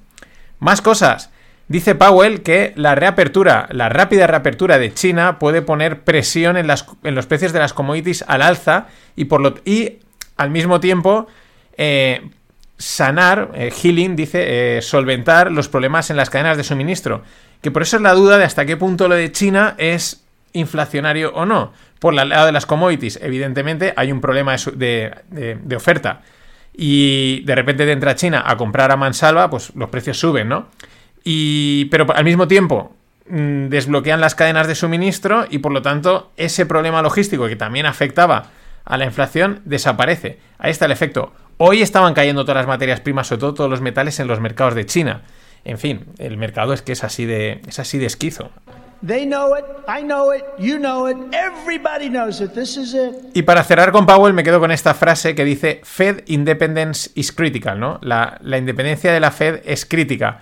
Más 0.59 0.83
cosas. 0.83 1.31
Dice 1.69 1.95
Powell 1.95 2.43
que 2.43 2.73
la 2.77 2.97
reapertura, 2.97 3.69
la 3.71 3.89
rápida 3.89 4.27
reapertura 4.27 4.79
de 4.79 4.93
China 4.93 5.39
puede 5.39 5.63
poner 5.63 6.01
presión 6.01 6.57
en, 6.57 6.67
las, 6.67 6.85
en 7.05 7.15
los 7.15 7.27
precios 7.27 7.53
de 7.53 7.61
las 7.61 7.73
commodities 7.73 8.25
al 8.27 8.43
alza 8.43 8.89
y, 9.15 9.27
por 9.27 9.41
lo, 9.41 9.55
y 9.65 9.99
al 10.37 10.51
mismo 10.51 10.81
tiempo 10.81 11.29
sanar, 12.77 13.53
healing, 13.55 14.17
dice, 14.17 14.83
solventar 14.83 15.53
los 15.53 15.69
problemas 15.69 16.11
en 16.11 16.17
las 16.17 16.29
cadenas 16.29 16.57
de 16.57 16.65
suministro. 16.65 17.23
Que 17.61 17.71
por 17.71 17.83
eso 17.83 17.97
es 17.97 18.03
la 18.03 18.15
duda 18.15 18.39
de 18.39 18.45
hasta 18.45 18.65
qué 18.67 18.77
punto 18.77 19.09
lo 19.09 19.15
de 19.15 19.31
China 19.33 19.75
es 19.79 20.25
inflacionario 20.53 21.33
o 21.35 21.45
no. 21.45 21.73
Por 21.99 22.19
el 22.19 22.29
lado 22.29 22.47
de 22.47 22.53
las 22.53 22.67
commodities, 22.67 23.19
evidentemente 23.23 23.93
hay 23.97 24.11
un 24.11 24.21
problema 24.21 24.57
de, 24.57 25.15
de, 25.29 25.59
de 25.63 25.77
oferta. 25.77 26.23
Y 26.75 27.41
de 27.45 27.55
repente 27.55 27.85
te 27.85 27.93
entra 27.93 28.15
China 28.15 28.43
a 28.47 28.57
comprar 28.57 28.91
a 28.91 28.97
mansalva, 28.97 29.51
pues 29.51 29.73
los 29.75 29.91
precios 29.91 30.19
suben, 30.19 30.49
¿no? 30.49 30.69
Y, 31.25 31.87
pero 31.87 32.07
al 32.15 32.25
mismo 32.25 32.49
tiempo 32.49 32.97
mmm, 33.29 33.69
desbloquean 33.69 34.21
las 34.21 34.35
cadenas 34.35 34.67
de 34.67 34.75
suministro 34.75 35.45
y 35.51 35.59
por 35.59 35.73
lo 35.73 35.83
tanto 35.83 36.33
ese 36.39 36.65
problema 36.65 37.03
logístico 37.03 37.47
que 37.47 37.57
también 37.57 37.85
afectaba 37.85 38.47
a 38.87 38.97
la 38.97 39.05
inflación 39.05 39.61
desaparece. 39.67 40.39
Ahí 40.59 40.71
está 40.71 40.87
el 40.87 40.93
efecto. 40.93 41.35
Hoy 41.59 41.83
estaban 41.83 42.15
cayendo 42.15 42.45
todas 42.45 42.63
las 42.63 42.67
materias 42.67 43.01
primas, 43.01 43.27
sobre 43.27 43.41
todo 43.41 43.55
todos 43.55 43.71
los 43.71 43.83
metales 43.83 44.19
en 44.19 44.27
los 44.27 44.41
mercados 44.41 44.75
de 44.75 44.87
China. 44.87 45.21
En 45.65 45.79
fin, 45.79 46.07
el 46.19 46.37
mercado 46.37 46.73
es 46.73 46.83
que 46.83 46.93
es 46.93 47.05
así 47.05 47.27
de, 47.27 47.61
es 47.67 47.79
así 47.79 47.99
de 47.99 48.07
esquizo. 48.07 48.51
Y 53.33 53.43
para 53.43 53.65
cerrar 53.65 53.93
con 53.93 54.05
Powell 54.05 54.35
me 54.35 54.43
quedo 54.43 54.61
con 54.61 54.71
esta 54.71 54.93
frase 54.93 55.35
que 55.35 55.45
dice 55.45 55.81
Fed 55.85 56.23
independence 56.27 57.11
is 57.15 57.33
critical, 57.33 57.81
¿no? 57.81 57.99
La, 58.03 58.39
la 58.43 58.59
independencia 58.59 59.13
de 59.13 59.21
la 59.21 59.31
Fed 59.31 59.63
es 59.65 59.87
crítica. 59.87 60.41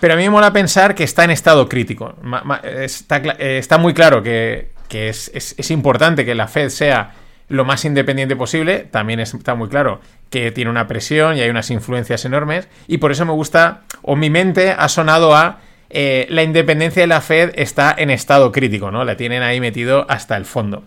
Pero 0.00 0.14
a 0.14 0.16
mí 0.16 0.24
me 0.24 0.30
mola 0.30 0.52
pensar 0.52 0.96
que 0.96 1.04
está 1.04 1.22
en 1.22 1.30
estado 1.30 1.68
crítico. 1.68 2.16
Está, 2.64 3.18
está 3.18 3.78
muy 3.78 3.94
claro 3.94 4.20
que, 4.20 4.70
que 4.88 5.08
es, 5.08 5.30
es, 5.32 5.54
es, 5.56 5.70
importante 5.70 6.24
que 6.24 6.34
la 6.34 6.48
Fed 6.48 6.70
sea 6.70 7.14
lo 7.52 7.66
más 7.66 7.84
independiente 7.84 8.34
posible. 8.34 8.88
También 8.90 9.20
está 9.20 9.54
muy 9.54 9.68
claro 9.68 10.00
que 10.30 10.50
tiene 10.50 10.70
una 10.70 10.88
presión 10.88 11.36
y 11.36 11.42
hay 11.42 11.50
unas 11.50 11.70
influencias 11.70 12.24
enormes. 12.24 12.66
Y 12.88 12.96
por 12.96 13.12
eso 13.12 13.26
me 13.26 13.32
gusta, 13.32 13.82
o 14.00 14.16
mi 14.16 14.30
mente 14.30 14.70
ha 14.70 14.88
sonado 14.88 15.36
a 15.36 15.60
eh, 15.90 16.26
la 16.30 16.42
independencia 16.42 17.02
de 17.02 17.06
la 17.06 17.20
Fed 17.20 17.52
está 17.54 17.94
en 17.96 18.08
estado 18.08 18.50
crítico, 18.50 18.90
¿no? 18.90 19.04
La 19.04 19.18
tienen 19.18 19.42
ahí 19.42 19.60
metido 19.60 20.06
hasta 20.08 20.36
el 20.38 20.46
fondo. 20.46 20.84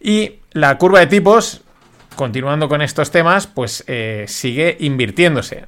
Y 0.00 0.36
la 0.52 0.78
curva 0.78 1.00
de 1.00 1.08
tipos, 1.08 1.60
continuando 2.16 2.70
con 2.70 2.80
estos 2.80 3.10
temas, 3.10 3.46
pues 3.46 3.84
eh, 3.86 4.24
sigue 4.28 4.78
invirtiéndose. 4.80 5.64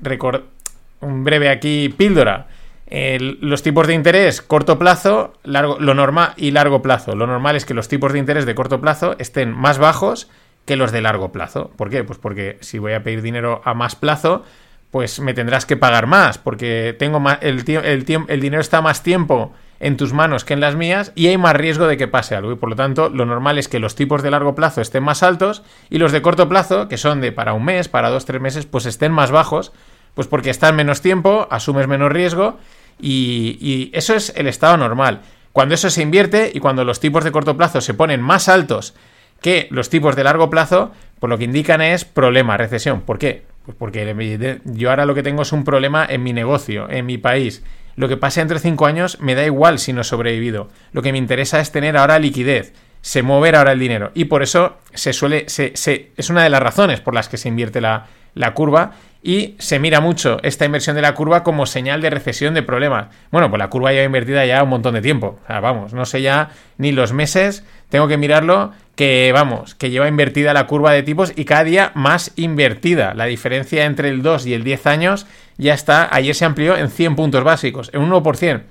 un 1.00 1.24
breve 1.24 1.50
aquí 1.50 1.90
píldora. 1.90 2.48
Los 2.90 3.62
tipos 3.62 3.86
de 3.86 3.94
interés 3.94 4.42
corto 4.42 4.78
plazo, 4.78 5.34
largo, 5.44 5.78
lo 5.78 5.94
normal 5.94 6.32
y 6.36 6.50
largo 6.50 6.82
plazo. 6.82 7.14
Lo 7.14 7.26
normal 7.26 7.56
es 7.56 7.64
que 7.64 7.74
los 7.74 7.88
tipos 7.88 8.12
de 8.12 8.18
interés 8.18 8.46
de 8.46 8.54
corto 8.54 8.80
plazo 8.80 9.14
estén 9.18 9.52
más 9.52 9.78
bajos 9.78 10.28
que 10.64 10.76
los 10.76 10.90
de 10.92 11.00
largo 11.00 11.30
plazo. 11.30 11.70
¿Por 11.76 11.88
qué? 11.88 12.04
Pues 12.04 12.18
porque 12.18 12.58
si 12.60 12.78
voy 12.78 12.92
a 12.92 13.02
pedir 13.02 13.22
dinero 13.22 13.62
a 13.64 13.74
más 13.74 13.94
plazo, 13.94 14.44
pues 14.90 15.20
me 15.20 15.34
tendrás 15.34 15.66
que 15.66 15.76
pagar 15.76 16.06
más, 16.06 16.38
porque 16.38 16.94
tengo 16.98 17.20
más, 17.20 17.38
el, 17.42 17.64
el, 17.68 18.24
el 18.28 18.40
dinero 18.40 18.60
está 18.60 18.82
más 18.82 19.02
tiempo 19.02 19.52
en 19.78 19.96
tus 19.96 20.12
manos 20.12 20.44
que 20.44 20.52
en 20.52 20.60
las 20.60 20.76
mías 20.76 21.12
y 21.14 21.28
hay 21.28 21.38
más 21.38 21.54
riesgo 21.54 21.86
de 21.86 21.96
que 21.96 22.08
pase 22.08 22.34
algo. 22.34 22.52
Y 22.52 22.56
por 22.56 22.68
lo 22.68 22.76
tanto, 22.76 23.08
lo 23.08 23.24
normal 23.24 23.58
es 23.58 23.68
que 23.68 23.78
los 23.78 23.94
tipos 23.94 24.22
de 24.22 24.30
largo 24.30 24.54
plazo 24.54 24.80
estén 24.80 25.04
más 25.04 25.22
altos 25.22 25.62
y 25.88 25.98
los 25.98 26.12
de 26.12 26.22
corto 26.22 26.48
plazo, 26.48 26.88
que 26.88 26.98
son 26.98 27.20
de 27.20 27.32
para 27.32 27.54
un 27.54 27.64
mes, 27.64 27.88
para 27.88 28.10
dos, 28.10 28.26
tres 28.26 28.40
meses, 28.40 28.66
pues 28.66 28.84
estén 28.86 29.12
más 29.12 29.30
bajos, 29.30 29.72
pues 30.14 30.26
porque 30.26 30.50
están 30.50 30.76
menos 30.76 31.00
tiempo, 31.00 31.46
asumes 31.50 31.86
menos 31.86 32.12
riesgo 32.12 32.58
y, 33.02 33.90
eso 33.92 34.14
es 34.14 34.32
el 34.36 34.46
estado 34.46 34.76
normal. 34.76 35.22
Cuando 35.52 35.74
eso 35.74 35.90
se 35.90 36.02
invierte 36.02 36.50
y 36.54 36.60
cuando 36.60 36.84
los 36.84 37.00
tipos 37.00 37.24
de 37.24 37.32
corto 37.32 37.56
plazo 37.56 37.80
se 37.80 37.94
ponen 37.94 38.20
más 38.20 38.48
altos 38.48 38.94
que 39.40 39.68
los 39.70 39.90
tipos 39.90 40.16
de 40.16 40.24
largo 40.24 40.50
plazo, 40.50 40.92
por 41.18 41.30
lo 41.30 41.38
que 41.38 41.44
indican 41.44 41.80
es 41.80 42.04
problema, 42.04 42.56
recesión. 42.56 43.00
¿Por 43.00 43.18
qué? 43.18 43.44
Pues 43.64 43.76
porque 43.76 44.60
yo 44.64 44.90
ahora 44.90 45.06
lo 45.06 45.14
que 45.14 45.22
tengo 45.22 45.42
es 45.42 45.52
un 45.52 45.64
problema 45.64 46.06
en 46.08 46.22
mi 46.22 46.32
negocio, 46.32 46.88
en 46.90 47.06
mi 47.06 47.18
país. 47.18 47.62
Lo 47.96 48.08
que 48.08 48.16
pase 48.16 48.40
entre 48.40 48.58
cinco 48.58 48.86
años 48.86 49.18
me 49.20 49.34
da 49.34 49.44
igual 49.44 49.78
si 49.78 49.92
no 49.92 50.02
he 50.02 50.04
sobrevivido. 50.04 50.68
Lo 50.92 51.02
que 51.02 51.12
me 51.12 51.18
interesa 51.18 51.60
es 51.60 51.72
tener 51.72 51.96
ahora 51.96 52.18
liquidez, 52.18 52.72
se 53.00 53.22
mover 53.22 53.56
ahora 53.56 53.72
el 53.72 53.78
dinero. 53.78 54.12
Y 54.14 54.26
por 54.26 54.42
eso 54.42 54.76
se 54.94 55.12
suele, 55.12 55.46
es 55.46 56.30
una 56.30 56.44
de 56.44 56.50
las 56.50 56.62
razones 56.62 57.00
por 57.00 57.14
las 57.14 57.28
que 57.28 57.36
se 57.36 57.48
invierte 57.48 57.80
la, 57.80 58.06
la 58.34 58.54
curva 58.54 58.92
y 59.22 59.54
se 59.58 59.78
mira 59.78 60.00
mucho 60.00 60.38
esta 60.42 60.64
inversión 60.64 60.96
de 60.96 61.02
la 61.02 61.14
curva 61.14 61.42
como 61.42 61.66
señal 61.66 62.00
de 62.00 62.08
recesión 62.08 62.54
de 62.54 62.62
problemas. 62.62 63.08
Bueno, 63.30 63.50
pues 63.50 63.58
la 63.58 63.68
curva 63.68 63.92
ya 63.92 64.02
invertida 64.02 64.46
ya 64.46 64.62
un 64.62 64.70
montón 64.70 64.94
de 64.94 65.02
tiempo. 65.02 65.38
Vamos, 65.48 65.92
no 65.92 66.06
sé 66.06 66.22
ya 66.22 66.50
ni 66.78 66.92
los 66.92 67.12
meses, 67.12 67.64
tengo 67.90 68.08
que 68.08 68.16
mirarlo 68.16 68.72
que 68.96 69.30
vamos, 69.32 69.74
que 69.74 69.90
lleva 69.90 70.08
invertida 70.08 70.54
la 70.54 70.66
curva 70.66 70.92
de 70.92 71.02
tipos 71.02 71.32
y 71.36 71.44
cada 71.44 71.64
día 71.64 71.92
más 71.94 72.32
invertida. 72.36 73.12
La 73.14 73.26
diferencia 73.26 73.84
entre 73.84 74.08
el 74.08 74.22
2 74.22 74.46
y 74.46 74.54
el 74.54 74.64
10 74.64 74.86
años 74.86 75.26
ya 75.58 75.74
está, 75.74 76.08
ayer 76.14 76.34
se 76.34 76.44
amplió 76.46 76.76
en 76.76 76.88
100 76.90 77.16
puntos 77.16 77.44
básicos, 77.44 77.90
en 77.92 78.00
un 78.00 78.10
1%. 78.10 78.62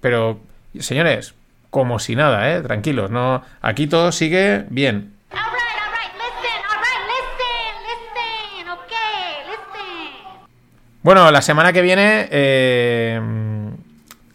Pero, 0.00 0.38
señores, 0.78 1.34
como 1.70 1.98
si 1.98 2.14
nada, 2.14 2.54
¿eh? 2.54 2.62
Tranquilos, 2.62 3.10
no, 3.10 3.42
aquí 3.60 3.88
todo 3.88 4.12
sigue 4.12 4.66
bien. 4.70 5.15
Bueno, 11.06 11.30
la 11.30 11.40
semana 11.40 11.72
que 11.72 11.82
viene 11.82 12.26
eh, 12.32 13.20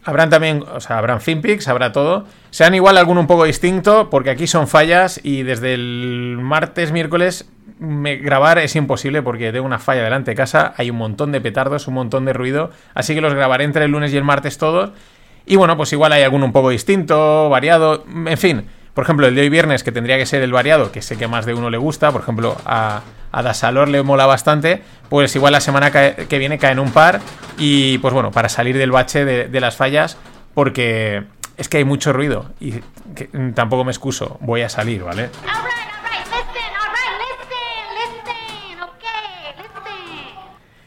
habrán 0.04 0.30
también, 0.30 0.64
o 0.74 0.80
sea, 0.80 0.96
habrán 0.96 1.20
FinPix, 1.20 1.68
habrá 1.68 1.92
todo. 1.92 2.24
Sean 2.48 2.74
igual 2.74 2.96
alguno 2.96 3.20
un 3.20 3.26
poco 3.26 3.44
distinto, 3.44 4.08
porque 4.08 4.30
aquí 4.30 4.46
son 4.46 4.66
fallas 4.66 5.20
y 5.22 5.42
desde 5.42 5.74
el 5.74 6.38
martes, 6.40 6.90
miércoles, 6.90 7.46
grabar 7.78 8.58
es 8.58 8.74
imposible 8.74 9.20
porque 9.20 9.52
tengo 9.52 9.66
una 9.66 9.80
falla 9.80 10.02
delante 10.02 10.30
de 10.30 10.34
casa, 10.34 10.72
hay 10.78 10.88
un 10.88 10.96
montón 10.96 11.30
de 11.30 11.42
petardos, 11.42 11.88
un 11.88 11.94
montón 11.94 12.24
de 12.24 12.32
ruido, 12.32 12.70
así 12.94 13.14
que 13.14 13.20
los 13.20 13.34
grabaré 13.34 13.64
entre 13.64 13.84
el 13.84 13.90
lunes 13.90 14.10
y 14.14 14.16
el 14.16 14.24
martes 14.24 14.56
todos. 14.56 14.92
Y 15.44 15.56
bueno, 15.56 15.76
pues 15.76 15.92
igual 15.92 16.12
hay 16.12 16.22
alguno 16.22 16.46
un 16.46 16.52
poco 16.52 16.70
distinto, 16.70 17.50
variado, 17.50 18.06
en 18.08 18.38
fin. 18.38 18.64
Por 18.94 19.04
ejemplo, 19.04 19.26
el 19.26 19.34
de 19.34 19.42
hoy 19.42 19.48
viernes, 19.48 19.82
que 19.82 19.92
tendría 19.92 20.18
que 20.18 20.26
ser 20.26 20.42
el 20.42 20.52
variado, 20.52 20.92
que 20.92 21.00
sé 21.00 21.16
que 21.16 21.24
a 21.24 21.28
más 21.28 21.46
de 21.46 21.54
uno 21.54 21.70
le 21.70 21.78
gusta, 21.78 22.12
por 22.12 22.20
ejemplo, 22.20 22.56
a, 22.66 23.00
a 23.32 23.42
Dasalor 23.42 23.88
le 23.88 24.02
mola 24.02 24.26
bastante, 24.26 24.82
pues 25.08 25.34
igual 25.34 25.52
la 25.52 25.60
semana 25.60 25.90
que 25.90 26.38
viene 26.38 26.58
caen 26.58 26.78
un 26.78 26.92
par 26.92 27.20
y 27.56 27.98
pues 27.98 28.12
bueno, 28.12 28.30
para 28.30 28.48
salir 28.48 28.76
del 28.76 28.92
bache 28.92 29.24
de, 29.24 29.60
las 29.60 29.76
fallas, 29.76 30.18
porque 30.54 31.24
es 31.56 31.68
que 31.68 31.78
hay 31.78 31.84
mucho 31.84 32.12
ruido 32.12 32.50
y 32.60 32.74
tampoco 33.54 33.84
me 33.84 33.90
excuso, 33.90 34.36
voy 34.40 34.60
a 34.60 34.68
salir, 34.68 35.02
¿vale? 35.02 35.30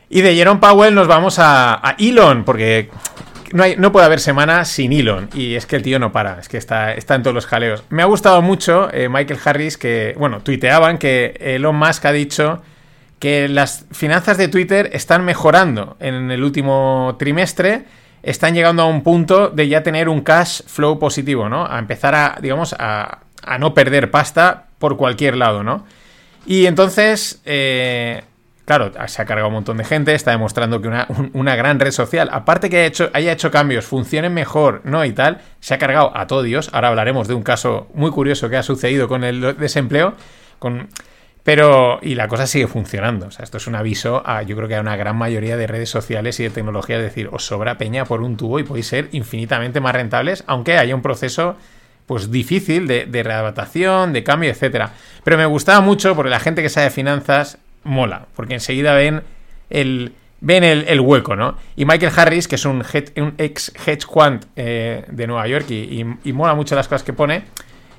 Y 0.08 0.22
de 0.22 0.36
Jerome 0.36 0.62
Powell 0.62 0.94
nos 0.94 1.08
vamos 1.08 1.40
a, 1.40 1.74
a 1.86 1.96
Elon, 1.98 2.46
porque 2.46 2.90
no, 3.56 3.64
hay, 3.64 3.76
no 3.78 3.92
puede 3.92 4.06
haber 4.06 4.20
semana 4.20 4.66
sin 4.66 4.92
Elon. 4.94 5.30
Y 5.34 5.56
es 5.56 5.66
que 5.66 5.78
el 5.78 5.82
tío 5.82 5.98
no 5.98 6.12
para, 6.12 6.40
es 6.40 6.50
que 6.50 6.58
está, 6.58 6.94
está 6.94 7.16
en 7.16 7.24
todos 7.24 7.34
los 7.34 7.46
jaleos. 7.46 7.84
Me 7.90 8.02
ha 8.02 8.06
gustado 8.06 8.42
mucho 8.42 8.90
eh, 8.94 9.10
Michael 9.10 9.40
Harris 9.44 9.78
que, 9.78 10.14
bueno, 10.18 10.42
tuiteaban 10.42 10.98
que 10.98 11.38
Elon 11.40 11.76
Musk 11.76 12.06
ha 12.06 12.12
dicho 12.12 12.62
que 13.20 13.48
las 13.48 13.86
finanzas 13.92 14.38
de 14.38 14.50
Twitter 14.50 14.90
están 14.94 15.24
mejorando 15.24 15.96
en 16.00 16.30
el 16.32 16.44
último 16.44 17.16
trimestre. 17.18 17.86
Están 18.22 18.54
llegando 18.54 18.84
a 18.84 18.88
un 18.88 19.04
punto 19.04 19.50
de 19.50 19.68
ya 19.68 19.84
tener 19.84 20.10
un 20.10 20.22
cash 20.22 20.62
flow 20.68 21.00
positivo, 21.00 21.48
¿no? 21.48 21.66
A 21.66 21.80
empezar 21.80 22.14
a, 22.14 22.38
digamos, 22.42 22.76
a, 22.78 23.20
a 23.42 23.58
no 23.58 23.74
perder 23.74 24.12
pasta 24.12 24.66
por 24.80 24.98
cualquier 24.98 25.38
lado, 25.38 25.64
¿no? 25.64 25.86
Y 26.46 26.66
entonces, 26.66 27.42
eh, 27.46 28.24
Claro, 28.66 28.92
se 29.08 29.22
ha 29.22 29.26
cargado 29.26 29.48
un 29.50 29.54
montón 29.54 29.78
de 29.78 29.84
gente, 29.84 30.16
está 30.16 30.32
demostrando 30.32 30.82
que 30.82 30.88
una, 30.88 31.56
gran 31.56 31.80
red 31.80 31.92
social, 31.92 32.30
aparte 32.32 32.68
que 32.68 32.78
haya 32.78 32.88
hecho, 32.88 33.10
haya 33.14 33.32
hecho 33.32 33.52
cambios, 33.52 33.86
funcione 33.86 34.30
mejor, 34.30 34.82
¿no? 34.86 35.06
Y 35.06 35.12
tal, 35.12 35.42
se 35.60 35.76
ha 35.76 35.78
cargado 35.78 36.18
a 36.18 36.26
todo 36.26 36.42
Dios. 36.42 36.70
Ahora 36.74 36.88
hablaremos 36.88 37.28
de 37.28 37.36
un 37.36 37.44
caso 37.44 37.88
muy 37.94 38.10
curioso 38.10 38.50
que 38.50 38.58
ha 38.58 38.64
sucedido 38.64 39.08
con 39.08 39.24
el 39.24 39.56
desempleo. 39.58 40.16
Con, 40.58 40.90
pero, 41.44 42.00
y 42.02 42.16
la 42.16 42.28
cosa 42.28 42.48
sigue 42.48 42.66
funcionando. 42.66 43.28
O 43.28 43.32
sea, 43.32 43.44
esto 43.44 43.58
es 43.58 43.68
un 43.68 43.76
aviso 43.76 44.24
a, 44.26 44.42
yo 44.42 44.56
creo 44.56 44.68
que 44.68 44.76
a 44.76 44.82
una 44.82 44.96
gran 44.96 45.16
mayoría 45.16 45.58
de 45.58 45.68
redes 45.68 45.92
sociales 45.92 46.40
y 46.40 46.44
de 46.44 46.50
tecnología, 46.50 46.98
es 46.98 47.04
decir, 47.04 47.30
os 47.32 47.46
sobra 47.46 47.78
peña 47.78 48.06
por 48.06 48.22
un 48.22 48.36
tubo 48.36 48.58
y 48.58 48.64
podéis 48.64 48.88
ser 48.88 49.10
infinitamente 49.12 49.80
más 49.80 49.94
rentables, 49.94 50.44
aunque 50.48 50.80
haya 50.80 50.96
un 50.96 51.04
proceso 51.04 51.56
pues 52.08 52.32
difícil 52.32 52.88
de, 52.88 53.06
de 53.06 53.22
readaptación, 53.22 54.12
de 54.12 54.24
cambio, 54.24 54.50
etcétera. 54.50 54.94
Pero 55.24 55.38
me 55.38 55.46
gustaba 55.46 55.82
mucho 55.82 56.16
porque 56.16 56.32
la 56.32 56.40
gente 56.40 56.64
que 56.64 56.70
sabe 56.70 56.90
finanzas 56.90 57.60
mola, 57.86 58.28
porque 58.36 58.56
enseguida 58.56 58.94
ven 58.94 59.24
el, 59.70 60.14
ven 60.42 60.64
el, 60.64 61.00
hueco, 61.00 61.36
¿no? 61.36 61.56
Y 61.78 61.86
Michael 61.86 62.12
Harris, 62.16 62.48
que 62.48 62.56
es 62.56 62.66
un, 62.66 62.84
ex 63.38 63.72
hedge 63.86 64.06
quant 64.06 64.46
eh, 64.56 65.06
de 65.08 65.28
Nueva 65.28 65.48
York 65.48 65.70
y, 65.70 66.06
y, 66.24 66.34
mola 66.34 66.54
mucho 66.54 66.76
las 66.76 66.88
cosas 66.88 67.04
que 67.04 67.14
pone, 67.14 67.44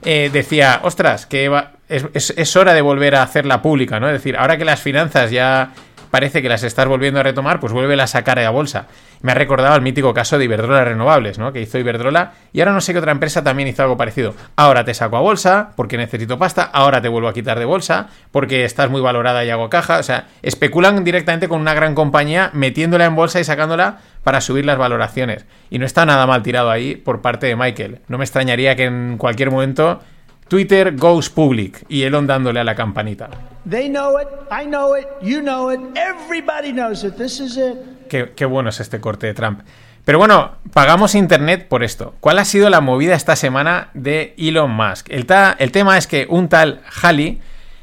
eh, 0.04 0.30
decía, 0.32 0.80
ostras, 0.82 1.26
que 1.26 1.50
es, 1.88 2.34
es, 2.36 2.56
hora 2.56 2.74
de 2.74 2.82
volver 2.82 3.14
a 3.16 3.22
hacerla 3.22 3.62
pública, 3.62 3.98
¿no? 3.98 4.06
Es 4.08 4.12
decir, 4.12 4.36
ahora 4.36 4.58
que 4.58 4.64
las 4.64 4.80
finanzas 4.80 5.30
ya 5.30 5.72
parece 6.10 6.42
que 6.42 6.48
las 6.48 6.62
estás 6.62 6.86
volviendo 6.86 7.20
a 7.20 7.22
retomar, 7.22 7.60
pues 7.60 7.72
vuelve 7.72 8.00
a 8.00 8.06
sacar 8.06 8.38
a 8.38 8.50
bolsa. 8.50 8.86
Me 9.22 9.32
ha 9.32 9.34
recordado 9.34 9.74
el 9.74 9.82
mítico 9.82 10.12
caso 10.12 10.38
de 10.38 10.44
Iberdrola 10.44 10.84
Renovables, 10.84 11.38
¿no? 11.38 11.52
Que 11.52 11.60
hizo 11.60 11.78
Iberdrola 11.78 12.32
y 12.52 12.60
ahora 12.60 12.72
no 12.72 12.80
sé 12.80 12.92
qué 12.92 12.98
otra 12.98 13.12
empresa 13.12 13.42
también 13.42 13.68
hizo 13.68 13.82
algo 13.82 13.96
parecido. 13.96 14.34
Ahora 14.56 14.84
te 14.84 14.94
saco 14.94 15.16
a 15.16 15.20
bolsa 15.20 15.70
porque 15.76 15.96
necesito 15.96 16.38
pasta, 16.38 16.62
ahora 16.62 17.00
te 17.00 17.08
vuelvo 17.08 17.28
a 17.28 17.32
quitar 17.34 17.58
de 17.58 17.64
bolsa 17.64 18.08
porque 18.30 18.64
estás 18.64 18.90
muy 18.90 19.00
valorada 19.00 19.44
y 19.44 19.50
hago 19.50 19.70
caja. 19.70 19.98
O 19.98 20.02
sea, 20.02 20.26
especulan 20.42 21.02
directamente 21.04 21.48
con 21.48 21.60
una 21.60 21.74
gran 21.74 21.94
compañía 21.94 22.50
metiéndola 22.52 23.06
en 23.06 23.16
bolsa 23.16 23.40
y 23.40 23.44
sacándola 23.44 23.98
para 24.22 24.40
subir 24.40 24.64
las 24.64 24.78
valoraciones. 24.78 25.46
Y 25.70 25.78
no 25.78 25.86
está 25.86 26.04
nada 26.04 26.26
mal 26.26 26.42
tirado 26.42 26.70
ahí 26.70 26.96
por 26.96 27.22
parte 27.22 27.46
de 27.46 27.56
Michael. 27.56 28.00
No 28.08 28.18
me 28.18 28.24
extrañaría 28.24 28.76
que 28.76 28.84
en 28.84 29.16
cualquier 29.18 29.50
momento 29.50 30.00
Twitter 30.48 30.94
goes 30.96 31.28
public 31.28 31.84
y 31.88 32.02
Elon 32.02 32.26
dándole 32.26 32.60
a 32.60 32.64
la 32.64 32.74
campanita. 32.74 33.30
They 33.68 33.88
know 33.88 34.20
it, 34.20 34.28
I 34.50 34.64
know 34.64 34.96
it, 34.96 35.06
you 35.20 35.40
know 35.40 35.72
it, 35.72 35.80
everybody 35.96 36.72
knows 36.72 37.02
it. 37.02 37.16
This 37.16 37.40
is 37.40 37.56
it. 37.56 37.74
Qué, 38.08 38.44
bueno 38.44 38.70
es 38.70 38.78
este 38.78 39.00
corte 39.00 39.26
de 39.26 39.34
Trump. 39.34 39.62
Pero 40.04 40.18
bueno, 40.18 40.52
pagamos 40.72 41.16
internet 41.16 41.66
por 41.66 41.82
esto. 41.82 42.14
¿Cuál 42.20 42.38
ha 42.38 42.44
sido 42.44 42.70
la 42.70 42.80
movida 42.80 43.16
esta 43.16 43.34
semana 43.34 43.88
de 43.94 44.34
Elon 44.38 44.70
Musk? 44.70 45.10
El, 45.10 45.26
el 45.58 45.72
tema 45.72 45.98
es 45.98 46.06
que 46.06 46.28
un 46.30 46.48
tal 46.48 46.80
Halley 47.02 47.40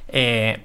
eh, 0.08 0.62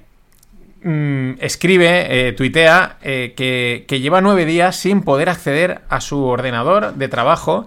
mm, 0.81 1.31
escribe, 1.41 2.29
eh, 2.29 2.31
tuitea, 2.31 2.97
eh, 3.01 3.33
que, 3.35 3.99
lleva 3.99 4.21
nueve 4.21 4.45
días 4.45 4.77
sin 4.77 5.01
poder 5.01 5.27
acceder 5.27 5.81
a 5.89 5.99
su 5.99 6.23
ordenador 6.23 6.93
de 6.93 7.09
trabajo 7.09 7.65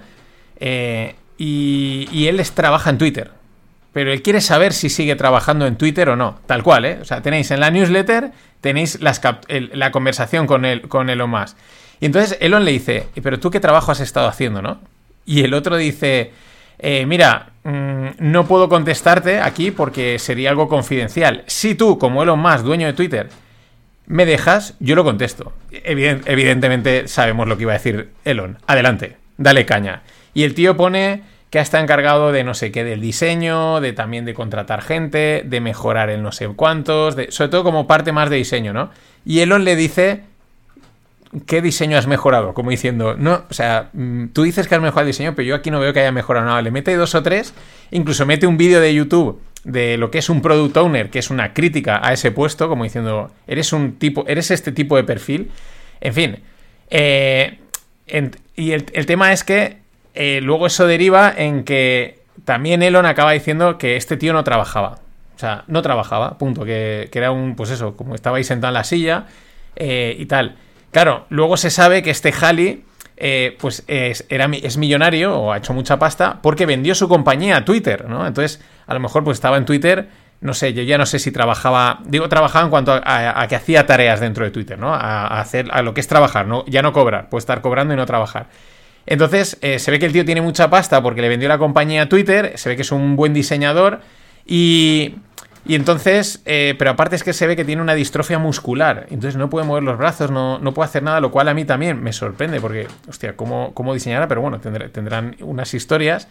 y, 0.59 2.09
y 2.11 2.27
él 2.29 2.43
trabaja 2.55 2.89
en 2.89 2.97
Twitter 2.97 3.42
pero 3.93 4.13
él 4.13 4.23
quiere 4.23 4.41
saber 4.41 4.73
si 4.73 4.89
sigue 4.89 5.17
trabajando 5.17 5.67
en 5.67 5.77
Twitter 5.77 6.09
o 6.09 6.17
no. 6.17 6.39
Tal 6.47 6.63
cual, 6.63 6.85
¿eh? 6.85 6.99
O 7.01 7.05
sea, 7.05 7.21
tenéis 7.21 7.51
en 7.51 7.61
la 7.61 7.71
newsletter, 7.71 8.33
tenéis 8.61 8.99
la 9.01 9.91
conversación 9.93 10.47
con, 10.47 10.65
él, 10.65 10.89
con 10.89 11.11
Elon 11.11 11.31
Musk. 11.31 11.57
Y 12.01 12.07
entonces 12.07 12.37
Elon 12.41 12.65
le 12.65 12.73
dice, 12.73 13.09
pero 13.23 13.39
tú 13.39 13.51
qué 13.51 13.61
trabajo 13.61 13.93
has 13.93 14.01
estado 14.01 14.27
haciendo, 14.27 14.63
¿no? 14.63 14.81
Y 15.25 15.43
el 15.43 15.55
otro 15.55 15.77
dice, 15.77 16.33
eh, 16.79 17.07
mira, 17.07 17.51
mm, 17.65 18.07
no 18.19 18.47
puedo 18.47 18.69
contestarte 18.69 19.41
aquí 19.41 19.71
porque 19.71 20.19
sería 20.19 20.51
algo 20.51 20.69
confidencial. 20.69 21.45
Si 21.47 21.75
tú, 21.75 21.99
como 21.99 22.23
Elon 22.23 22.41
Musk, 22.41 22.65
dueño 22.65 22.87
de 22.87 22.93
Twitter, 22.95 23.29
me 24.07 24.27
dejas, 24.27 24.75
yo 24.81 24.97
lo 24.97 25.05
contesto. 25.05 25.53
evidentemente 25.71 27.07
sabemos 27.09 27.47
lo 27.47 27.57
que 27.57 27.63
iba 27.63 27.73
a 27.73 27.79
decir 27.79 28.11
Elon. 28.25 28.59
Adelante, 28.67 29.17
dale 29.37 29.65
caña. 29.65 30.03
Y 30.35 30.45
el 30.45 30.55
tío 30.55 30.77
pone 30.77 31.23
que 31.53 31.59
está 31.59 31.81
encargado 31.81 32.33
de 32.33 32.45
no 32.45 32.55
sé 32.55 32.73
qué, 32.73 32.83
del 32.83 33.03
diseño, 33.03 33.83
de 33.83 33.93
también 33.93 34.25
de 34.25 34.33
contratar 34.33 34.81
gente, 34.81 35.43
de 35.45 35.61
mejorar 35.61 36.09
el 36.09 36.23
no 36.23 36.33
sé 36.33 36.49
cuántos, 36.49 37.15
de, 37.15 37.31
sobre 37.31 37.51
todo 37.51 37.63
como 37.63 37.87
parte 37.87 38.11
más 38.11 38.31
de 38.31 38.37
diseño, 38.37 38.73
¿no? 38.73 38.89
Y 39.27 39.41
Elon 39.41 39.63
le 39.63 39.77
dice, 39.77 40.23
¿qué 41.45 41.61
diseño 41.61 41.99
has 41.99 42.07
mejorado? 42.07 42.55
Como 42.55 42.71
diciendo, 42.71 43.17
no, 43.19 43.45
o 43.51 43.53
sea, 43.53 43.91
mm, 43.93 44.29
tú 44.29 44.45
dices 44.45 44.67
que 44.67 44.77
has 44.77 44.81
mejorado 44.81 45.03
el 45.03 45.09
diseño, 45.09 45.35
pero 45.35 45.47
yo 45.47 45.55
aquí 45.55 45.71
no 45.71 45.79
veo 45.79 45.93
que 45.93 46.01
haya 46.01 46.11
mejorado 46.11 46.47
nada. 46.47 46.63
Le 46.63 46.71
mete 46.71 46.97
dos 46.97 47.15
o 47.15 47.23
tres, 47.23 47.53
incluso 47.91 48.25
mete 48.25 48.47
un 48.47 48.57
vídeo 48.57 48.81
de 48.81 48.95
YouTube 48.95 49.39
de 49.65 49.99
lo 49.99 50.11
que 50.11 50.21
es 50.21 50.31
un 50.31 50.41
product 50.41 50.75
owner, 50.79 51.11
que 51.11 51.19
es 51.19 51.29
una 51.29 51.53
crítica 51.53 52.01
a 52.03 52.15
ese 52.15 52.31
puesto, 52.31 52.71
como 52.71 52.85
diciendo, 52.85 53.31
eres 53.47 53.75
un 53.75 53.99
tipo, 53.99 54.25
eres 54.27 54.51
este 54.51 54.73
tipo 54.73 54.97
de 54.97 55.05
perfil. 55.05 55.51
En 56.01 56.15
fin. 56.15 56.39
Eh, 56.89 57.59
y 58.57 58.73
el, 58.73 59.07
tema 59.07 59.35
es 59.35 59.45
que 59.45 59.82
eh, 60.15 60.41
luego 60.43 60.67
eso 60.67 60.87
deriva 60.87 61.33
en 61.37 61.65
que 61.65 62.23
también 62.45 62.83
Elon 62.83 63.07
acaba 63.07 63.33
diciendo 63.33 63.79
que 63.79 63.97
este 63.97 64.17
tío 64.17 64.33
no 64.33 64.45
trabajaba. 64.45 64.99
O 65.35 65.39
sea, 65.39 65.65
no 65.67 65.83
trabajaba, 65.83 66.39
punto. 66.39 66.65
Que, 66.65 67.11
era 67.13 67.31
un, 67.31 67.57
pues 67.57 67.71
eso, 67.71 67.97
como 67.97 68.15
estaba 68.15 68.37
ahí 68.37 68.45
sentado 68.45 68.71
en 68.71 68.75
la 68.75 68.85
silla 68.85 69.27
eh, 69.77 70.17
y 70.19 70.27
tal. 70.27 70.57
Claro, 70.91 71.27
luego 71.31 71.57
se 71.57 71.71
sabe 71.71 72.03
que 72.03 72.11
este 72.11 72.33
Halley, 72.33 72.85
eh, 73.17 73.57
pues 73.61 73.85
es, 73.87 74.27
era, 74.29 74.51
es 74.63 74.77
millonario 74.77 75.39
o 75.39 75.53
ha 75.53 75.59
hecho 75.59 75.73
mucha 75.73 75.99
pasta 75.99 76.41
porque 76.43 76.67
vendió 76.67 76.95
su 76.95 77.09
compañía 77.09 77.59
a 77.59 77.65
Twitter, 77.65 78.09
¿no? 78.09 78.27
Entonces, 78.27 78.61
a 78.87 78.95
lo 78.95 79.01
mejor 79.01 79.25
pues 79.25 79.37
estaba 79.37 79.57
en 79.57 79.65
Twitter, 79.65 80.09
no 80.43 80.55
sé, 80.55 80.75
yo 80.75 80.83
ya 80.83 80.99
no 80.99 81.07
sé 81.07 81.19
si 81.21 81.31
trabajaba, 81.31 82.01
digo 82.05 82.29
trabajaba 82.29 82.65
en 82.65 82.71
cuanto 82.71 82.93
a, 82.93 83.47
que 83.49 83.55
hacía 83.55 83.87
tareas 83.87 84.19
dentro 84.19 84.45
de 84.45 84.51
Twitter, 84.51 84.79
¿no? 84.79 84.93
A, 84.93 85.41
hacer 85.41 85.69
a 85.71 85.83
lo 85.83 85.95
que 85.95 86.01
es 86.01 86.09
trabajar, 86.09 86.47
¿no? 86.47 86.65
Ya 86.67 86.83
no 86.83 86.93
cobrar, 86.93 87.29
puede 87.31 87.41
estar 87.41 87.63
cobrando 87.63 87.95
y 87.95 87.97
no 87.97 88.07
trabajar. 88.07 88.49
Entonces, 89.07 89.59
eh, 89.61 89.79
se 89.79 89.91
ve 89.91 89.99
que 89.99 90.07
el 90.07 90.13
tío 90.13 90.25
tiene 90.25 90.41
mucha 90.41 90.71
pasta 90.71 91.03
porque 91.03 91.23
le 91.23 91.29
vendió 91.29 91.49
la 91.49 91.59
compañía 91.59 92.03
a 92.03 92.09
Twitter, 92.09 92.53
se 92.57 92.69
ve 92.69 92.77
que 92.77 92.83
es 92.83 92.93
un 92.93 93.17
buen 93.17 93.35
diseñador 93.35 94.01
y, 94.47 95.17
y 95.67 95.75
entonces, 95.75 96.43
eh, 96.45 96.75
pero 96.79 96.93
aparte 96.93 97.17
es 97.17 97.25
que 97.25 97.33
se 97.33 97.47
ve 97.47 97.57
que 97.57 97.65
tiene 97.65 97.83
una 97.83 97.95
distrofia 97.95 98.39
muscular, 98.39 99.07
entonces 99.11 99.37
no 99.37 99.51
puede 99.51 99.67
mover 99.67 99.83
los 99.83 99.99
brazos, 99.99 100.31
no, 100.31 100.59
no 100.59 100.73
puede 100.73 100.89
hacer 100.89 101.03
nada, 101.03 101.21
lo 101.21 101.31
cual 101.31 101.49
a 101.49 101.55
mí 101.55 101.65
también 101.65 102.03
me 102.03 102.13
sorprende 102.13 102.61
porque, 102.61 102.87
hostia, 103.09 103.37
¿cómo, 103.37 103.73
cómo 103.75 103.95
diseñará? 103.95 104.29
Pero 104.29 104.41
bueno, 104.41 104.61
tendrán 104.61 105.37
unas 105.41 105.75
historias. 105.75 106.29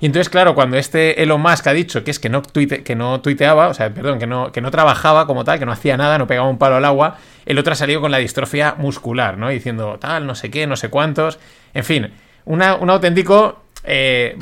Y 0.00 0.06
entonces, 0.06 0.28
claro, 0.28 0.54
cuando 0.54 0.76
este 0.76 1.22
Elon 1.22 1.40
Musk 1.40 1.66
ha 1.68 1.72
dicho 1.72 2.04
que 2.04 2.10
es 2.10 2.18
que 2.18 2.28
no, 2.28 2.42
que 2.42 2.94
no 2.94 3.20
tuiteaba, 3.20 3.68
o 3.68 3.74
sea, 3.74 3.90
perdón, 3.90 4.18
que 4.18 4.26
no, 4.26 4.50
que 4.50 4.60
no 4.60 4.70
trabajaba 4.70 5.26
como 5.26 5.44
tal, 5.44 5.58
que 5.58 5.66
no 5.66 5.72
hacía 5.72 5.96
nada, 5.96 6.18
no 6.18 6.26
pegaba 6.26 6.48
un 6.48 6.58
palo 6.58 6.76
al 6.76 6.84
agua, 6.84 7.16
el 7.46 7.58
otro 7.58 7.72
ha 7.72 7.76
salido 7.76 8.00
con 8.00 8.10
la 8.10 8.18
distrofia 8.18 8.74
muscular, 8.76 9.38
¿no? 9.38 9.48
Diciendo 9.48 9.98
tal, 10.00 10.26
no 10.26 10.34
sé 10.34 10.50
qué, 10.50 10.66
no 10.66 10.76
sé 10.76 10.90
cuántos. 10.90 11.38
En 11.74 11.84
fin, 11.84 12.10
un 12.46 12.62
auténtico 12.62 13.64
eh, 13.84 14.36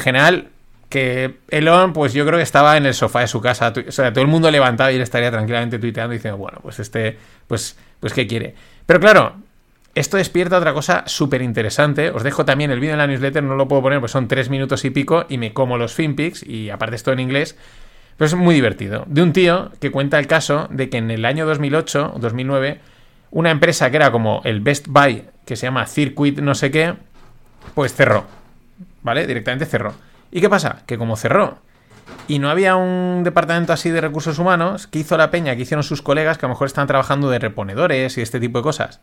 general 0.00 0.48
que 0.88 1.36
Elon, 1.50 1.92
pues 1.92 2.14
yo 2.14 2.24
creo 2.24 2.38
que 2.38 2.42
estaba 2.42 2.76
en 2.76 2.86
el 2.86 2.94
sofá 2.94 3.20
de 3.20 3.28
su 3.28 3.40
casa, 3.40 3.72
o 3.86 3.92
sea, 3.92 4.12
todo 4.12 4.22
el 4.22 4.30
mundo 4.30 4.50
levantado 4.50 4.90
y 4.90 4.94
él 4.96 5.02
estaría 5.02 5.30
tranquilamente 5.30 5.78
tuiteando 5.78 6.14
diciendo, 6.14 6.38
bueno, 6.38 6.58
pues 6.62 6.78
este, 6.80 7.18
pues, 7.46 7.76
pues 8.00 8.14
¿qué 8.14 8.26
quiere? 8.26 8.54
Pero 8.86 8.98
claro, 8.98 9.34
esto 9.94 10.16
despierta 10.16 10.56
otra 10.56 10.72
cosa 10.72 11.02
súper 11.06 11.42
interesante. 11.42 12.10
Os 12.10 12.22
dejo 12.22 12.44
también 12.44 12.70
el 12.70 12.80
vídeo 12.80 12.92
en 12.92 12.98
la 12.98 13.06
newsletter, 13.06 13.42
no 13.42 13.56
lo 13.56 13.68
puedo 13.68 13.82
poner, 13.82 14.00
pues 14.00 14.12
son 14.12 14.28
tres 14.28 14.48
minutos 14.48 14.84
y 14.84 14.90
pico 14.90 15.26
y 15.28 15.38
me 15.38 15.52
como 15.52 15.76
los 15.76 15.92
finpics 15.92 16.42
y 16.42 16.70
aparte 16.70 16.96
esto 16.96 17.12
en 17.12 17.20
inglés. 17.20 17.56
Pero 18.16 18.26
es 18.26 18.34
muy 18.34 18.54
divertido. 18.54 19.04
De 19.08 19.22
un 19.22 19.32
tío 19.32 19.70
que 19.80 19.90
cuenta 19.90 20.18
el 20.18 20.26
caso 20.26 20.68
de 20.70 20.88
que 20.88 20.98
en 20.98 21.10
el 21.10 21.24
año 21.24 21.46
2008 21.46 22.12
o 22.14 22.18
2009, 22.18 22.80
una 23.30 23.50
empresa 23.50 23.90
que 23.90 23.96
era 23.96 24.10
como 24.10 24.40
el 24.44 24.60
Best 24.60 24.86
Buy, 24.88 25.24
que 25.48 25.56
se 25.56 25.66
llama 25.66 25.86
Circuit 25.86 26.40
no 26.40 26.54
sé 26.54 26.70
qué, 26.70 26.94
pues 27.74 27.94
cerró. 27.94 28.26
¿Vale? 29.02 29.26
Directamente 29.26 29.64
cerró. 29.64 29.94
¿Y 30.30 30.42
qué 30.42 30.50
pasa? 30.50 30.82
Que 30.84 30.98
como 30.98 31.16
cerró 31.16 31.58
y 32.26 32.38
no 32.38 32.50
había 32.50 32.76
un 32.76 33.22
departamento 33.24 33.72
así 33.72 33.90
de 33.90 34.00
recursos 34.00 34.38
humanos, 34.38 34.86
¿qué 34.86 34.98
hizo 34.98 35.16
la 35.16 35.30
peña? 35.30 35.56
que 35.56 35.62
hicieron 35.62 35.82
sus 35.82 36.02
colegas 36.02 36.38
que 36.38 36.46
a 36.46 36.48
lo 36.48 36.54
mejor 36.54 36.66
estaban 36.66 36.86
trabajando 36.86 37.30
de 37.30 37.38
reponedores 37.38 38.18
y 38.18 38.20
este 38.20 38.40
tipo 38.40 38.58
de 38.58 38.62
cosas? 38.62 39.00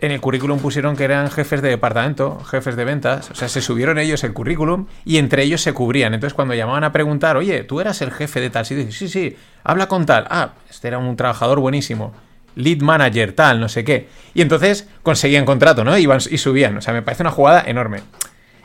En 0.00 0.12
el 0.12 0.20
currículum 0.22 0.58
pusieron 0.60 0.96
que 0.96 1.04
eran 1.04 1.30
jefes 1.30 1.60
de 1.60 1.68
departamento, 1.68 2.42
jefes 2.44 2.74
de 2.76 2.86
ventas, 2.86 3.30
o 3.30 3.34
sea, 3.34 3.50
se 3.50 3.60
subieron 3.60 3.98
ellos 3.98 4.24
el 4.24 4.32
currículum 4.32 4.86
y 5.04 5.18
entre 5.18 5.42
ellos 5.42 5.60
se 5.60 5.74
cubrían. 5.74 6.14
Entonces, 6.14 6.32
cuando 6.32 6.54
llamaban 6.54 6.84
a 6.84 6.92
preguntar, 6.92 7.36
oye, 7.36 7.64
tú 7.64 7.80
eras 7.80 8.00
el 8.00 8.10
jefe 8.10 8.40
de 8.40 8.48
tal 8.48 8.64
sitio, 8.64 8.90
sí, 8.92 9.08
sí, 9.08 9.36
habla 9.62 9.88
con 9.88 10.06
tal. 10.06 10.26
Ah, 10.30 10.52
este 10.70 10.88
era 10.88 10.96
un 10.96 11.16
trabajador 11.16 11.60
buenísimo. 11.60 12.14
Lead 12.56 12.80
manager, 12.80 13.32
tal, 13.32 13.60
no 13.60 13.68
sé 13.68 13.84
qué. 13.84 14.08
Y 14.34 14.42
entonces 14.42 14.88
conseguían 15.02 15.44
contrato, 15.44 15.84
¿no? 15.84 15.96
Y 15.96 16.06
subían. 16.38 16.76
O 16.76 16.80
sea, 16.80 16.92
me 16.92 17.02
parece 17.02 17.22
una 17.22 17.30
jugada 17.30 17.62
enorme. 17.66 18.00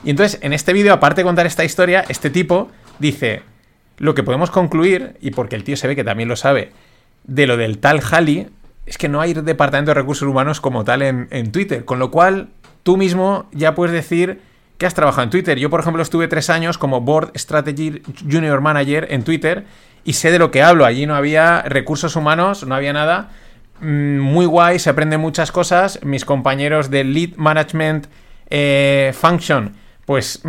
Y 0.04 0.10
entonces, 0.10 0.39
en 0.41 0.54
este 0.54 0.74
vídeo, 0.74 0.93
aparte 0.93 1.21
de 1.21 1.26
contar 1.26 1.45
esta 1.45 1.63
historia, 1.63 2.06
este 2.10 2.30
tipo 2.30 2.69
dice, 3.00 3.41
lo 3.98 4.13
que 4.13 4.24
podemos 4.24 4.52
concluir, 4.52 5.17
y 5.21 5.32
porque 5.32 5.56
el 5.56 5.63
tío 5.63 5.78
se 5.78 5.88
ve 5.88 5.95
que 5.95 6.04
también 6.04 6.30
lo 6.30 6.36
sabe, 6.36 6.71
de 7.24 7.48
lo 7.48 7.58
del 7.58 7.80
tal 7.80 8.02
Halley, 8.12 8.48
es 8.86 8.98
que 8.98 9.10
no 9.10 9.21
hay 9.21 9.34
departamento 9.34 9.91
de 9.91 9.95
recursos 9.95 10.28
humanos 10.28 10.62
como 10.62 10.84
tal 10.84 11.02
en, 11.02 11.28
en, 11.32 11.52
Twitter. 11.52 11.86
Con 11.86 11.98
lo 11.98 12.12
cual, 12.12 12.50
tú 12.84 12.98
mismo 12.98 13.50
ya 13.52 13.74
puedes 13.74 13.93
decir 13.93 14.41
que 14.78 14.86
has 14.86 14.93
trabajado 14.93 15.24
en 15.24 15.30
Twitter. 15.30 15.58
Yo, 15.58 15.69
por 15.69 15.80
ejemplo, 15.80 16.04
estuve 16.04 16.28
tres 16.28 16.50
años 16.50 16.78
como 16.78 17.02
Board 17.02 17.32
Strategy 17.36 18.02
Junior 18.30 18.62
Manager 18.62 19.08
en 19.10 19.24
Twitter 19.24 19.65
y 20.04 20.13
sé 20.13 20.32
de 20.32 20.39
lo 20.39 20.52
que 20.52 20.62
hablo. 20.62 20.86
Allí 20.86 21.06
no 21.06 21.15
había 21.15 21.63
recursos 21.63 22.15
humanos, 22.15 22.65
no 22.65 22.76
había 22.76 22.93
nada. 22.93 23.32
Mm, 23.80 24.20
muy 24.20 24.46
guay, 24.46 24.80
se 24.80 24.90
aprenden 24.90 25.22
muchas 25.22 25.52
cosas. 25.52 26.00
Mis 26.04 26.26
compañeros 26.26 26.90
de 26.90 27.04
Lead 27.04 27.36
Management 27.36 28.08
eh, 28.50 29.12
Function 29.14 29.76
pues 30.06 30.44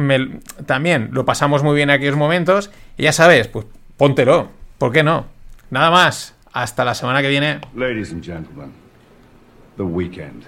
también 0.67 1.09
lo 1.13 1.25
pasamos 1.25 1.63
muy 1.63 1.75
bien 1.75 1.91
en 1.91 1.97
aquellos 1.97 2.17
momentos. 2.17 2.71
Y 2.97 3.05
ya 3.05 3.13
sabes, 3.13 3.49
pues 3.49 3.67
póntelo. 3.97 4.51
¿Por 4.79 4.93
qué 4.93 5.03
no? 5.03 5.27
Nada 5.71 5.91
más. 5.91 6.35
Hasta 6.53 6.85
la 6.85 6.95
semana 6.95 7.21
que 7.21 7.29
viene. 7.29 7.61
Ladies 7.75 8.13
and 8.13 8.25
gentlemen, 8.25 8.73
the 9.77 9.83
weekend. 9.83 10.45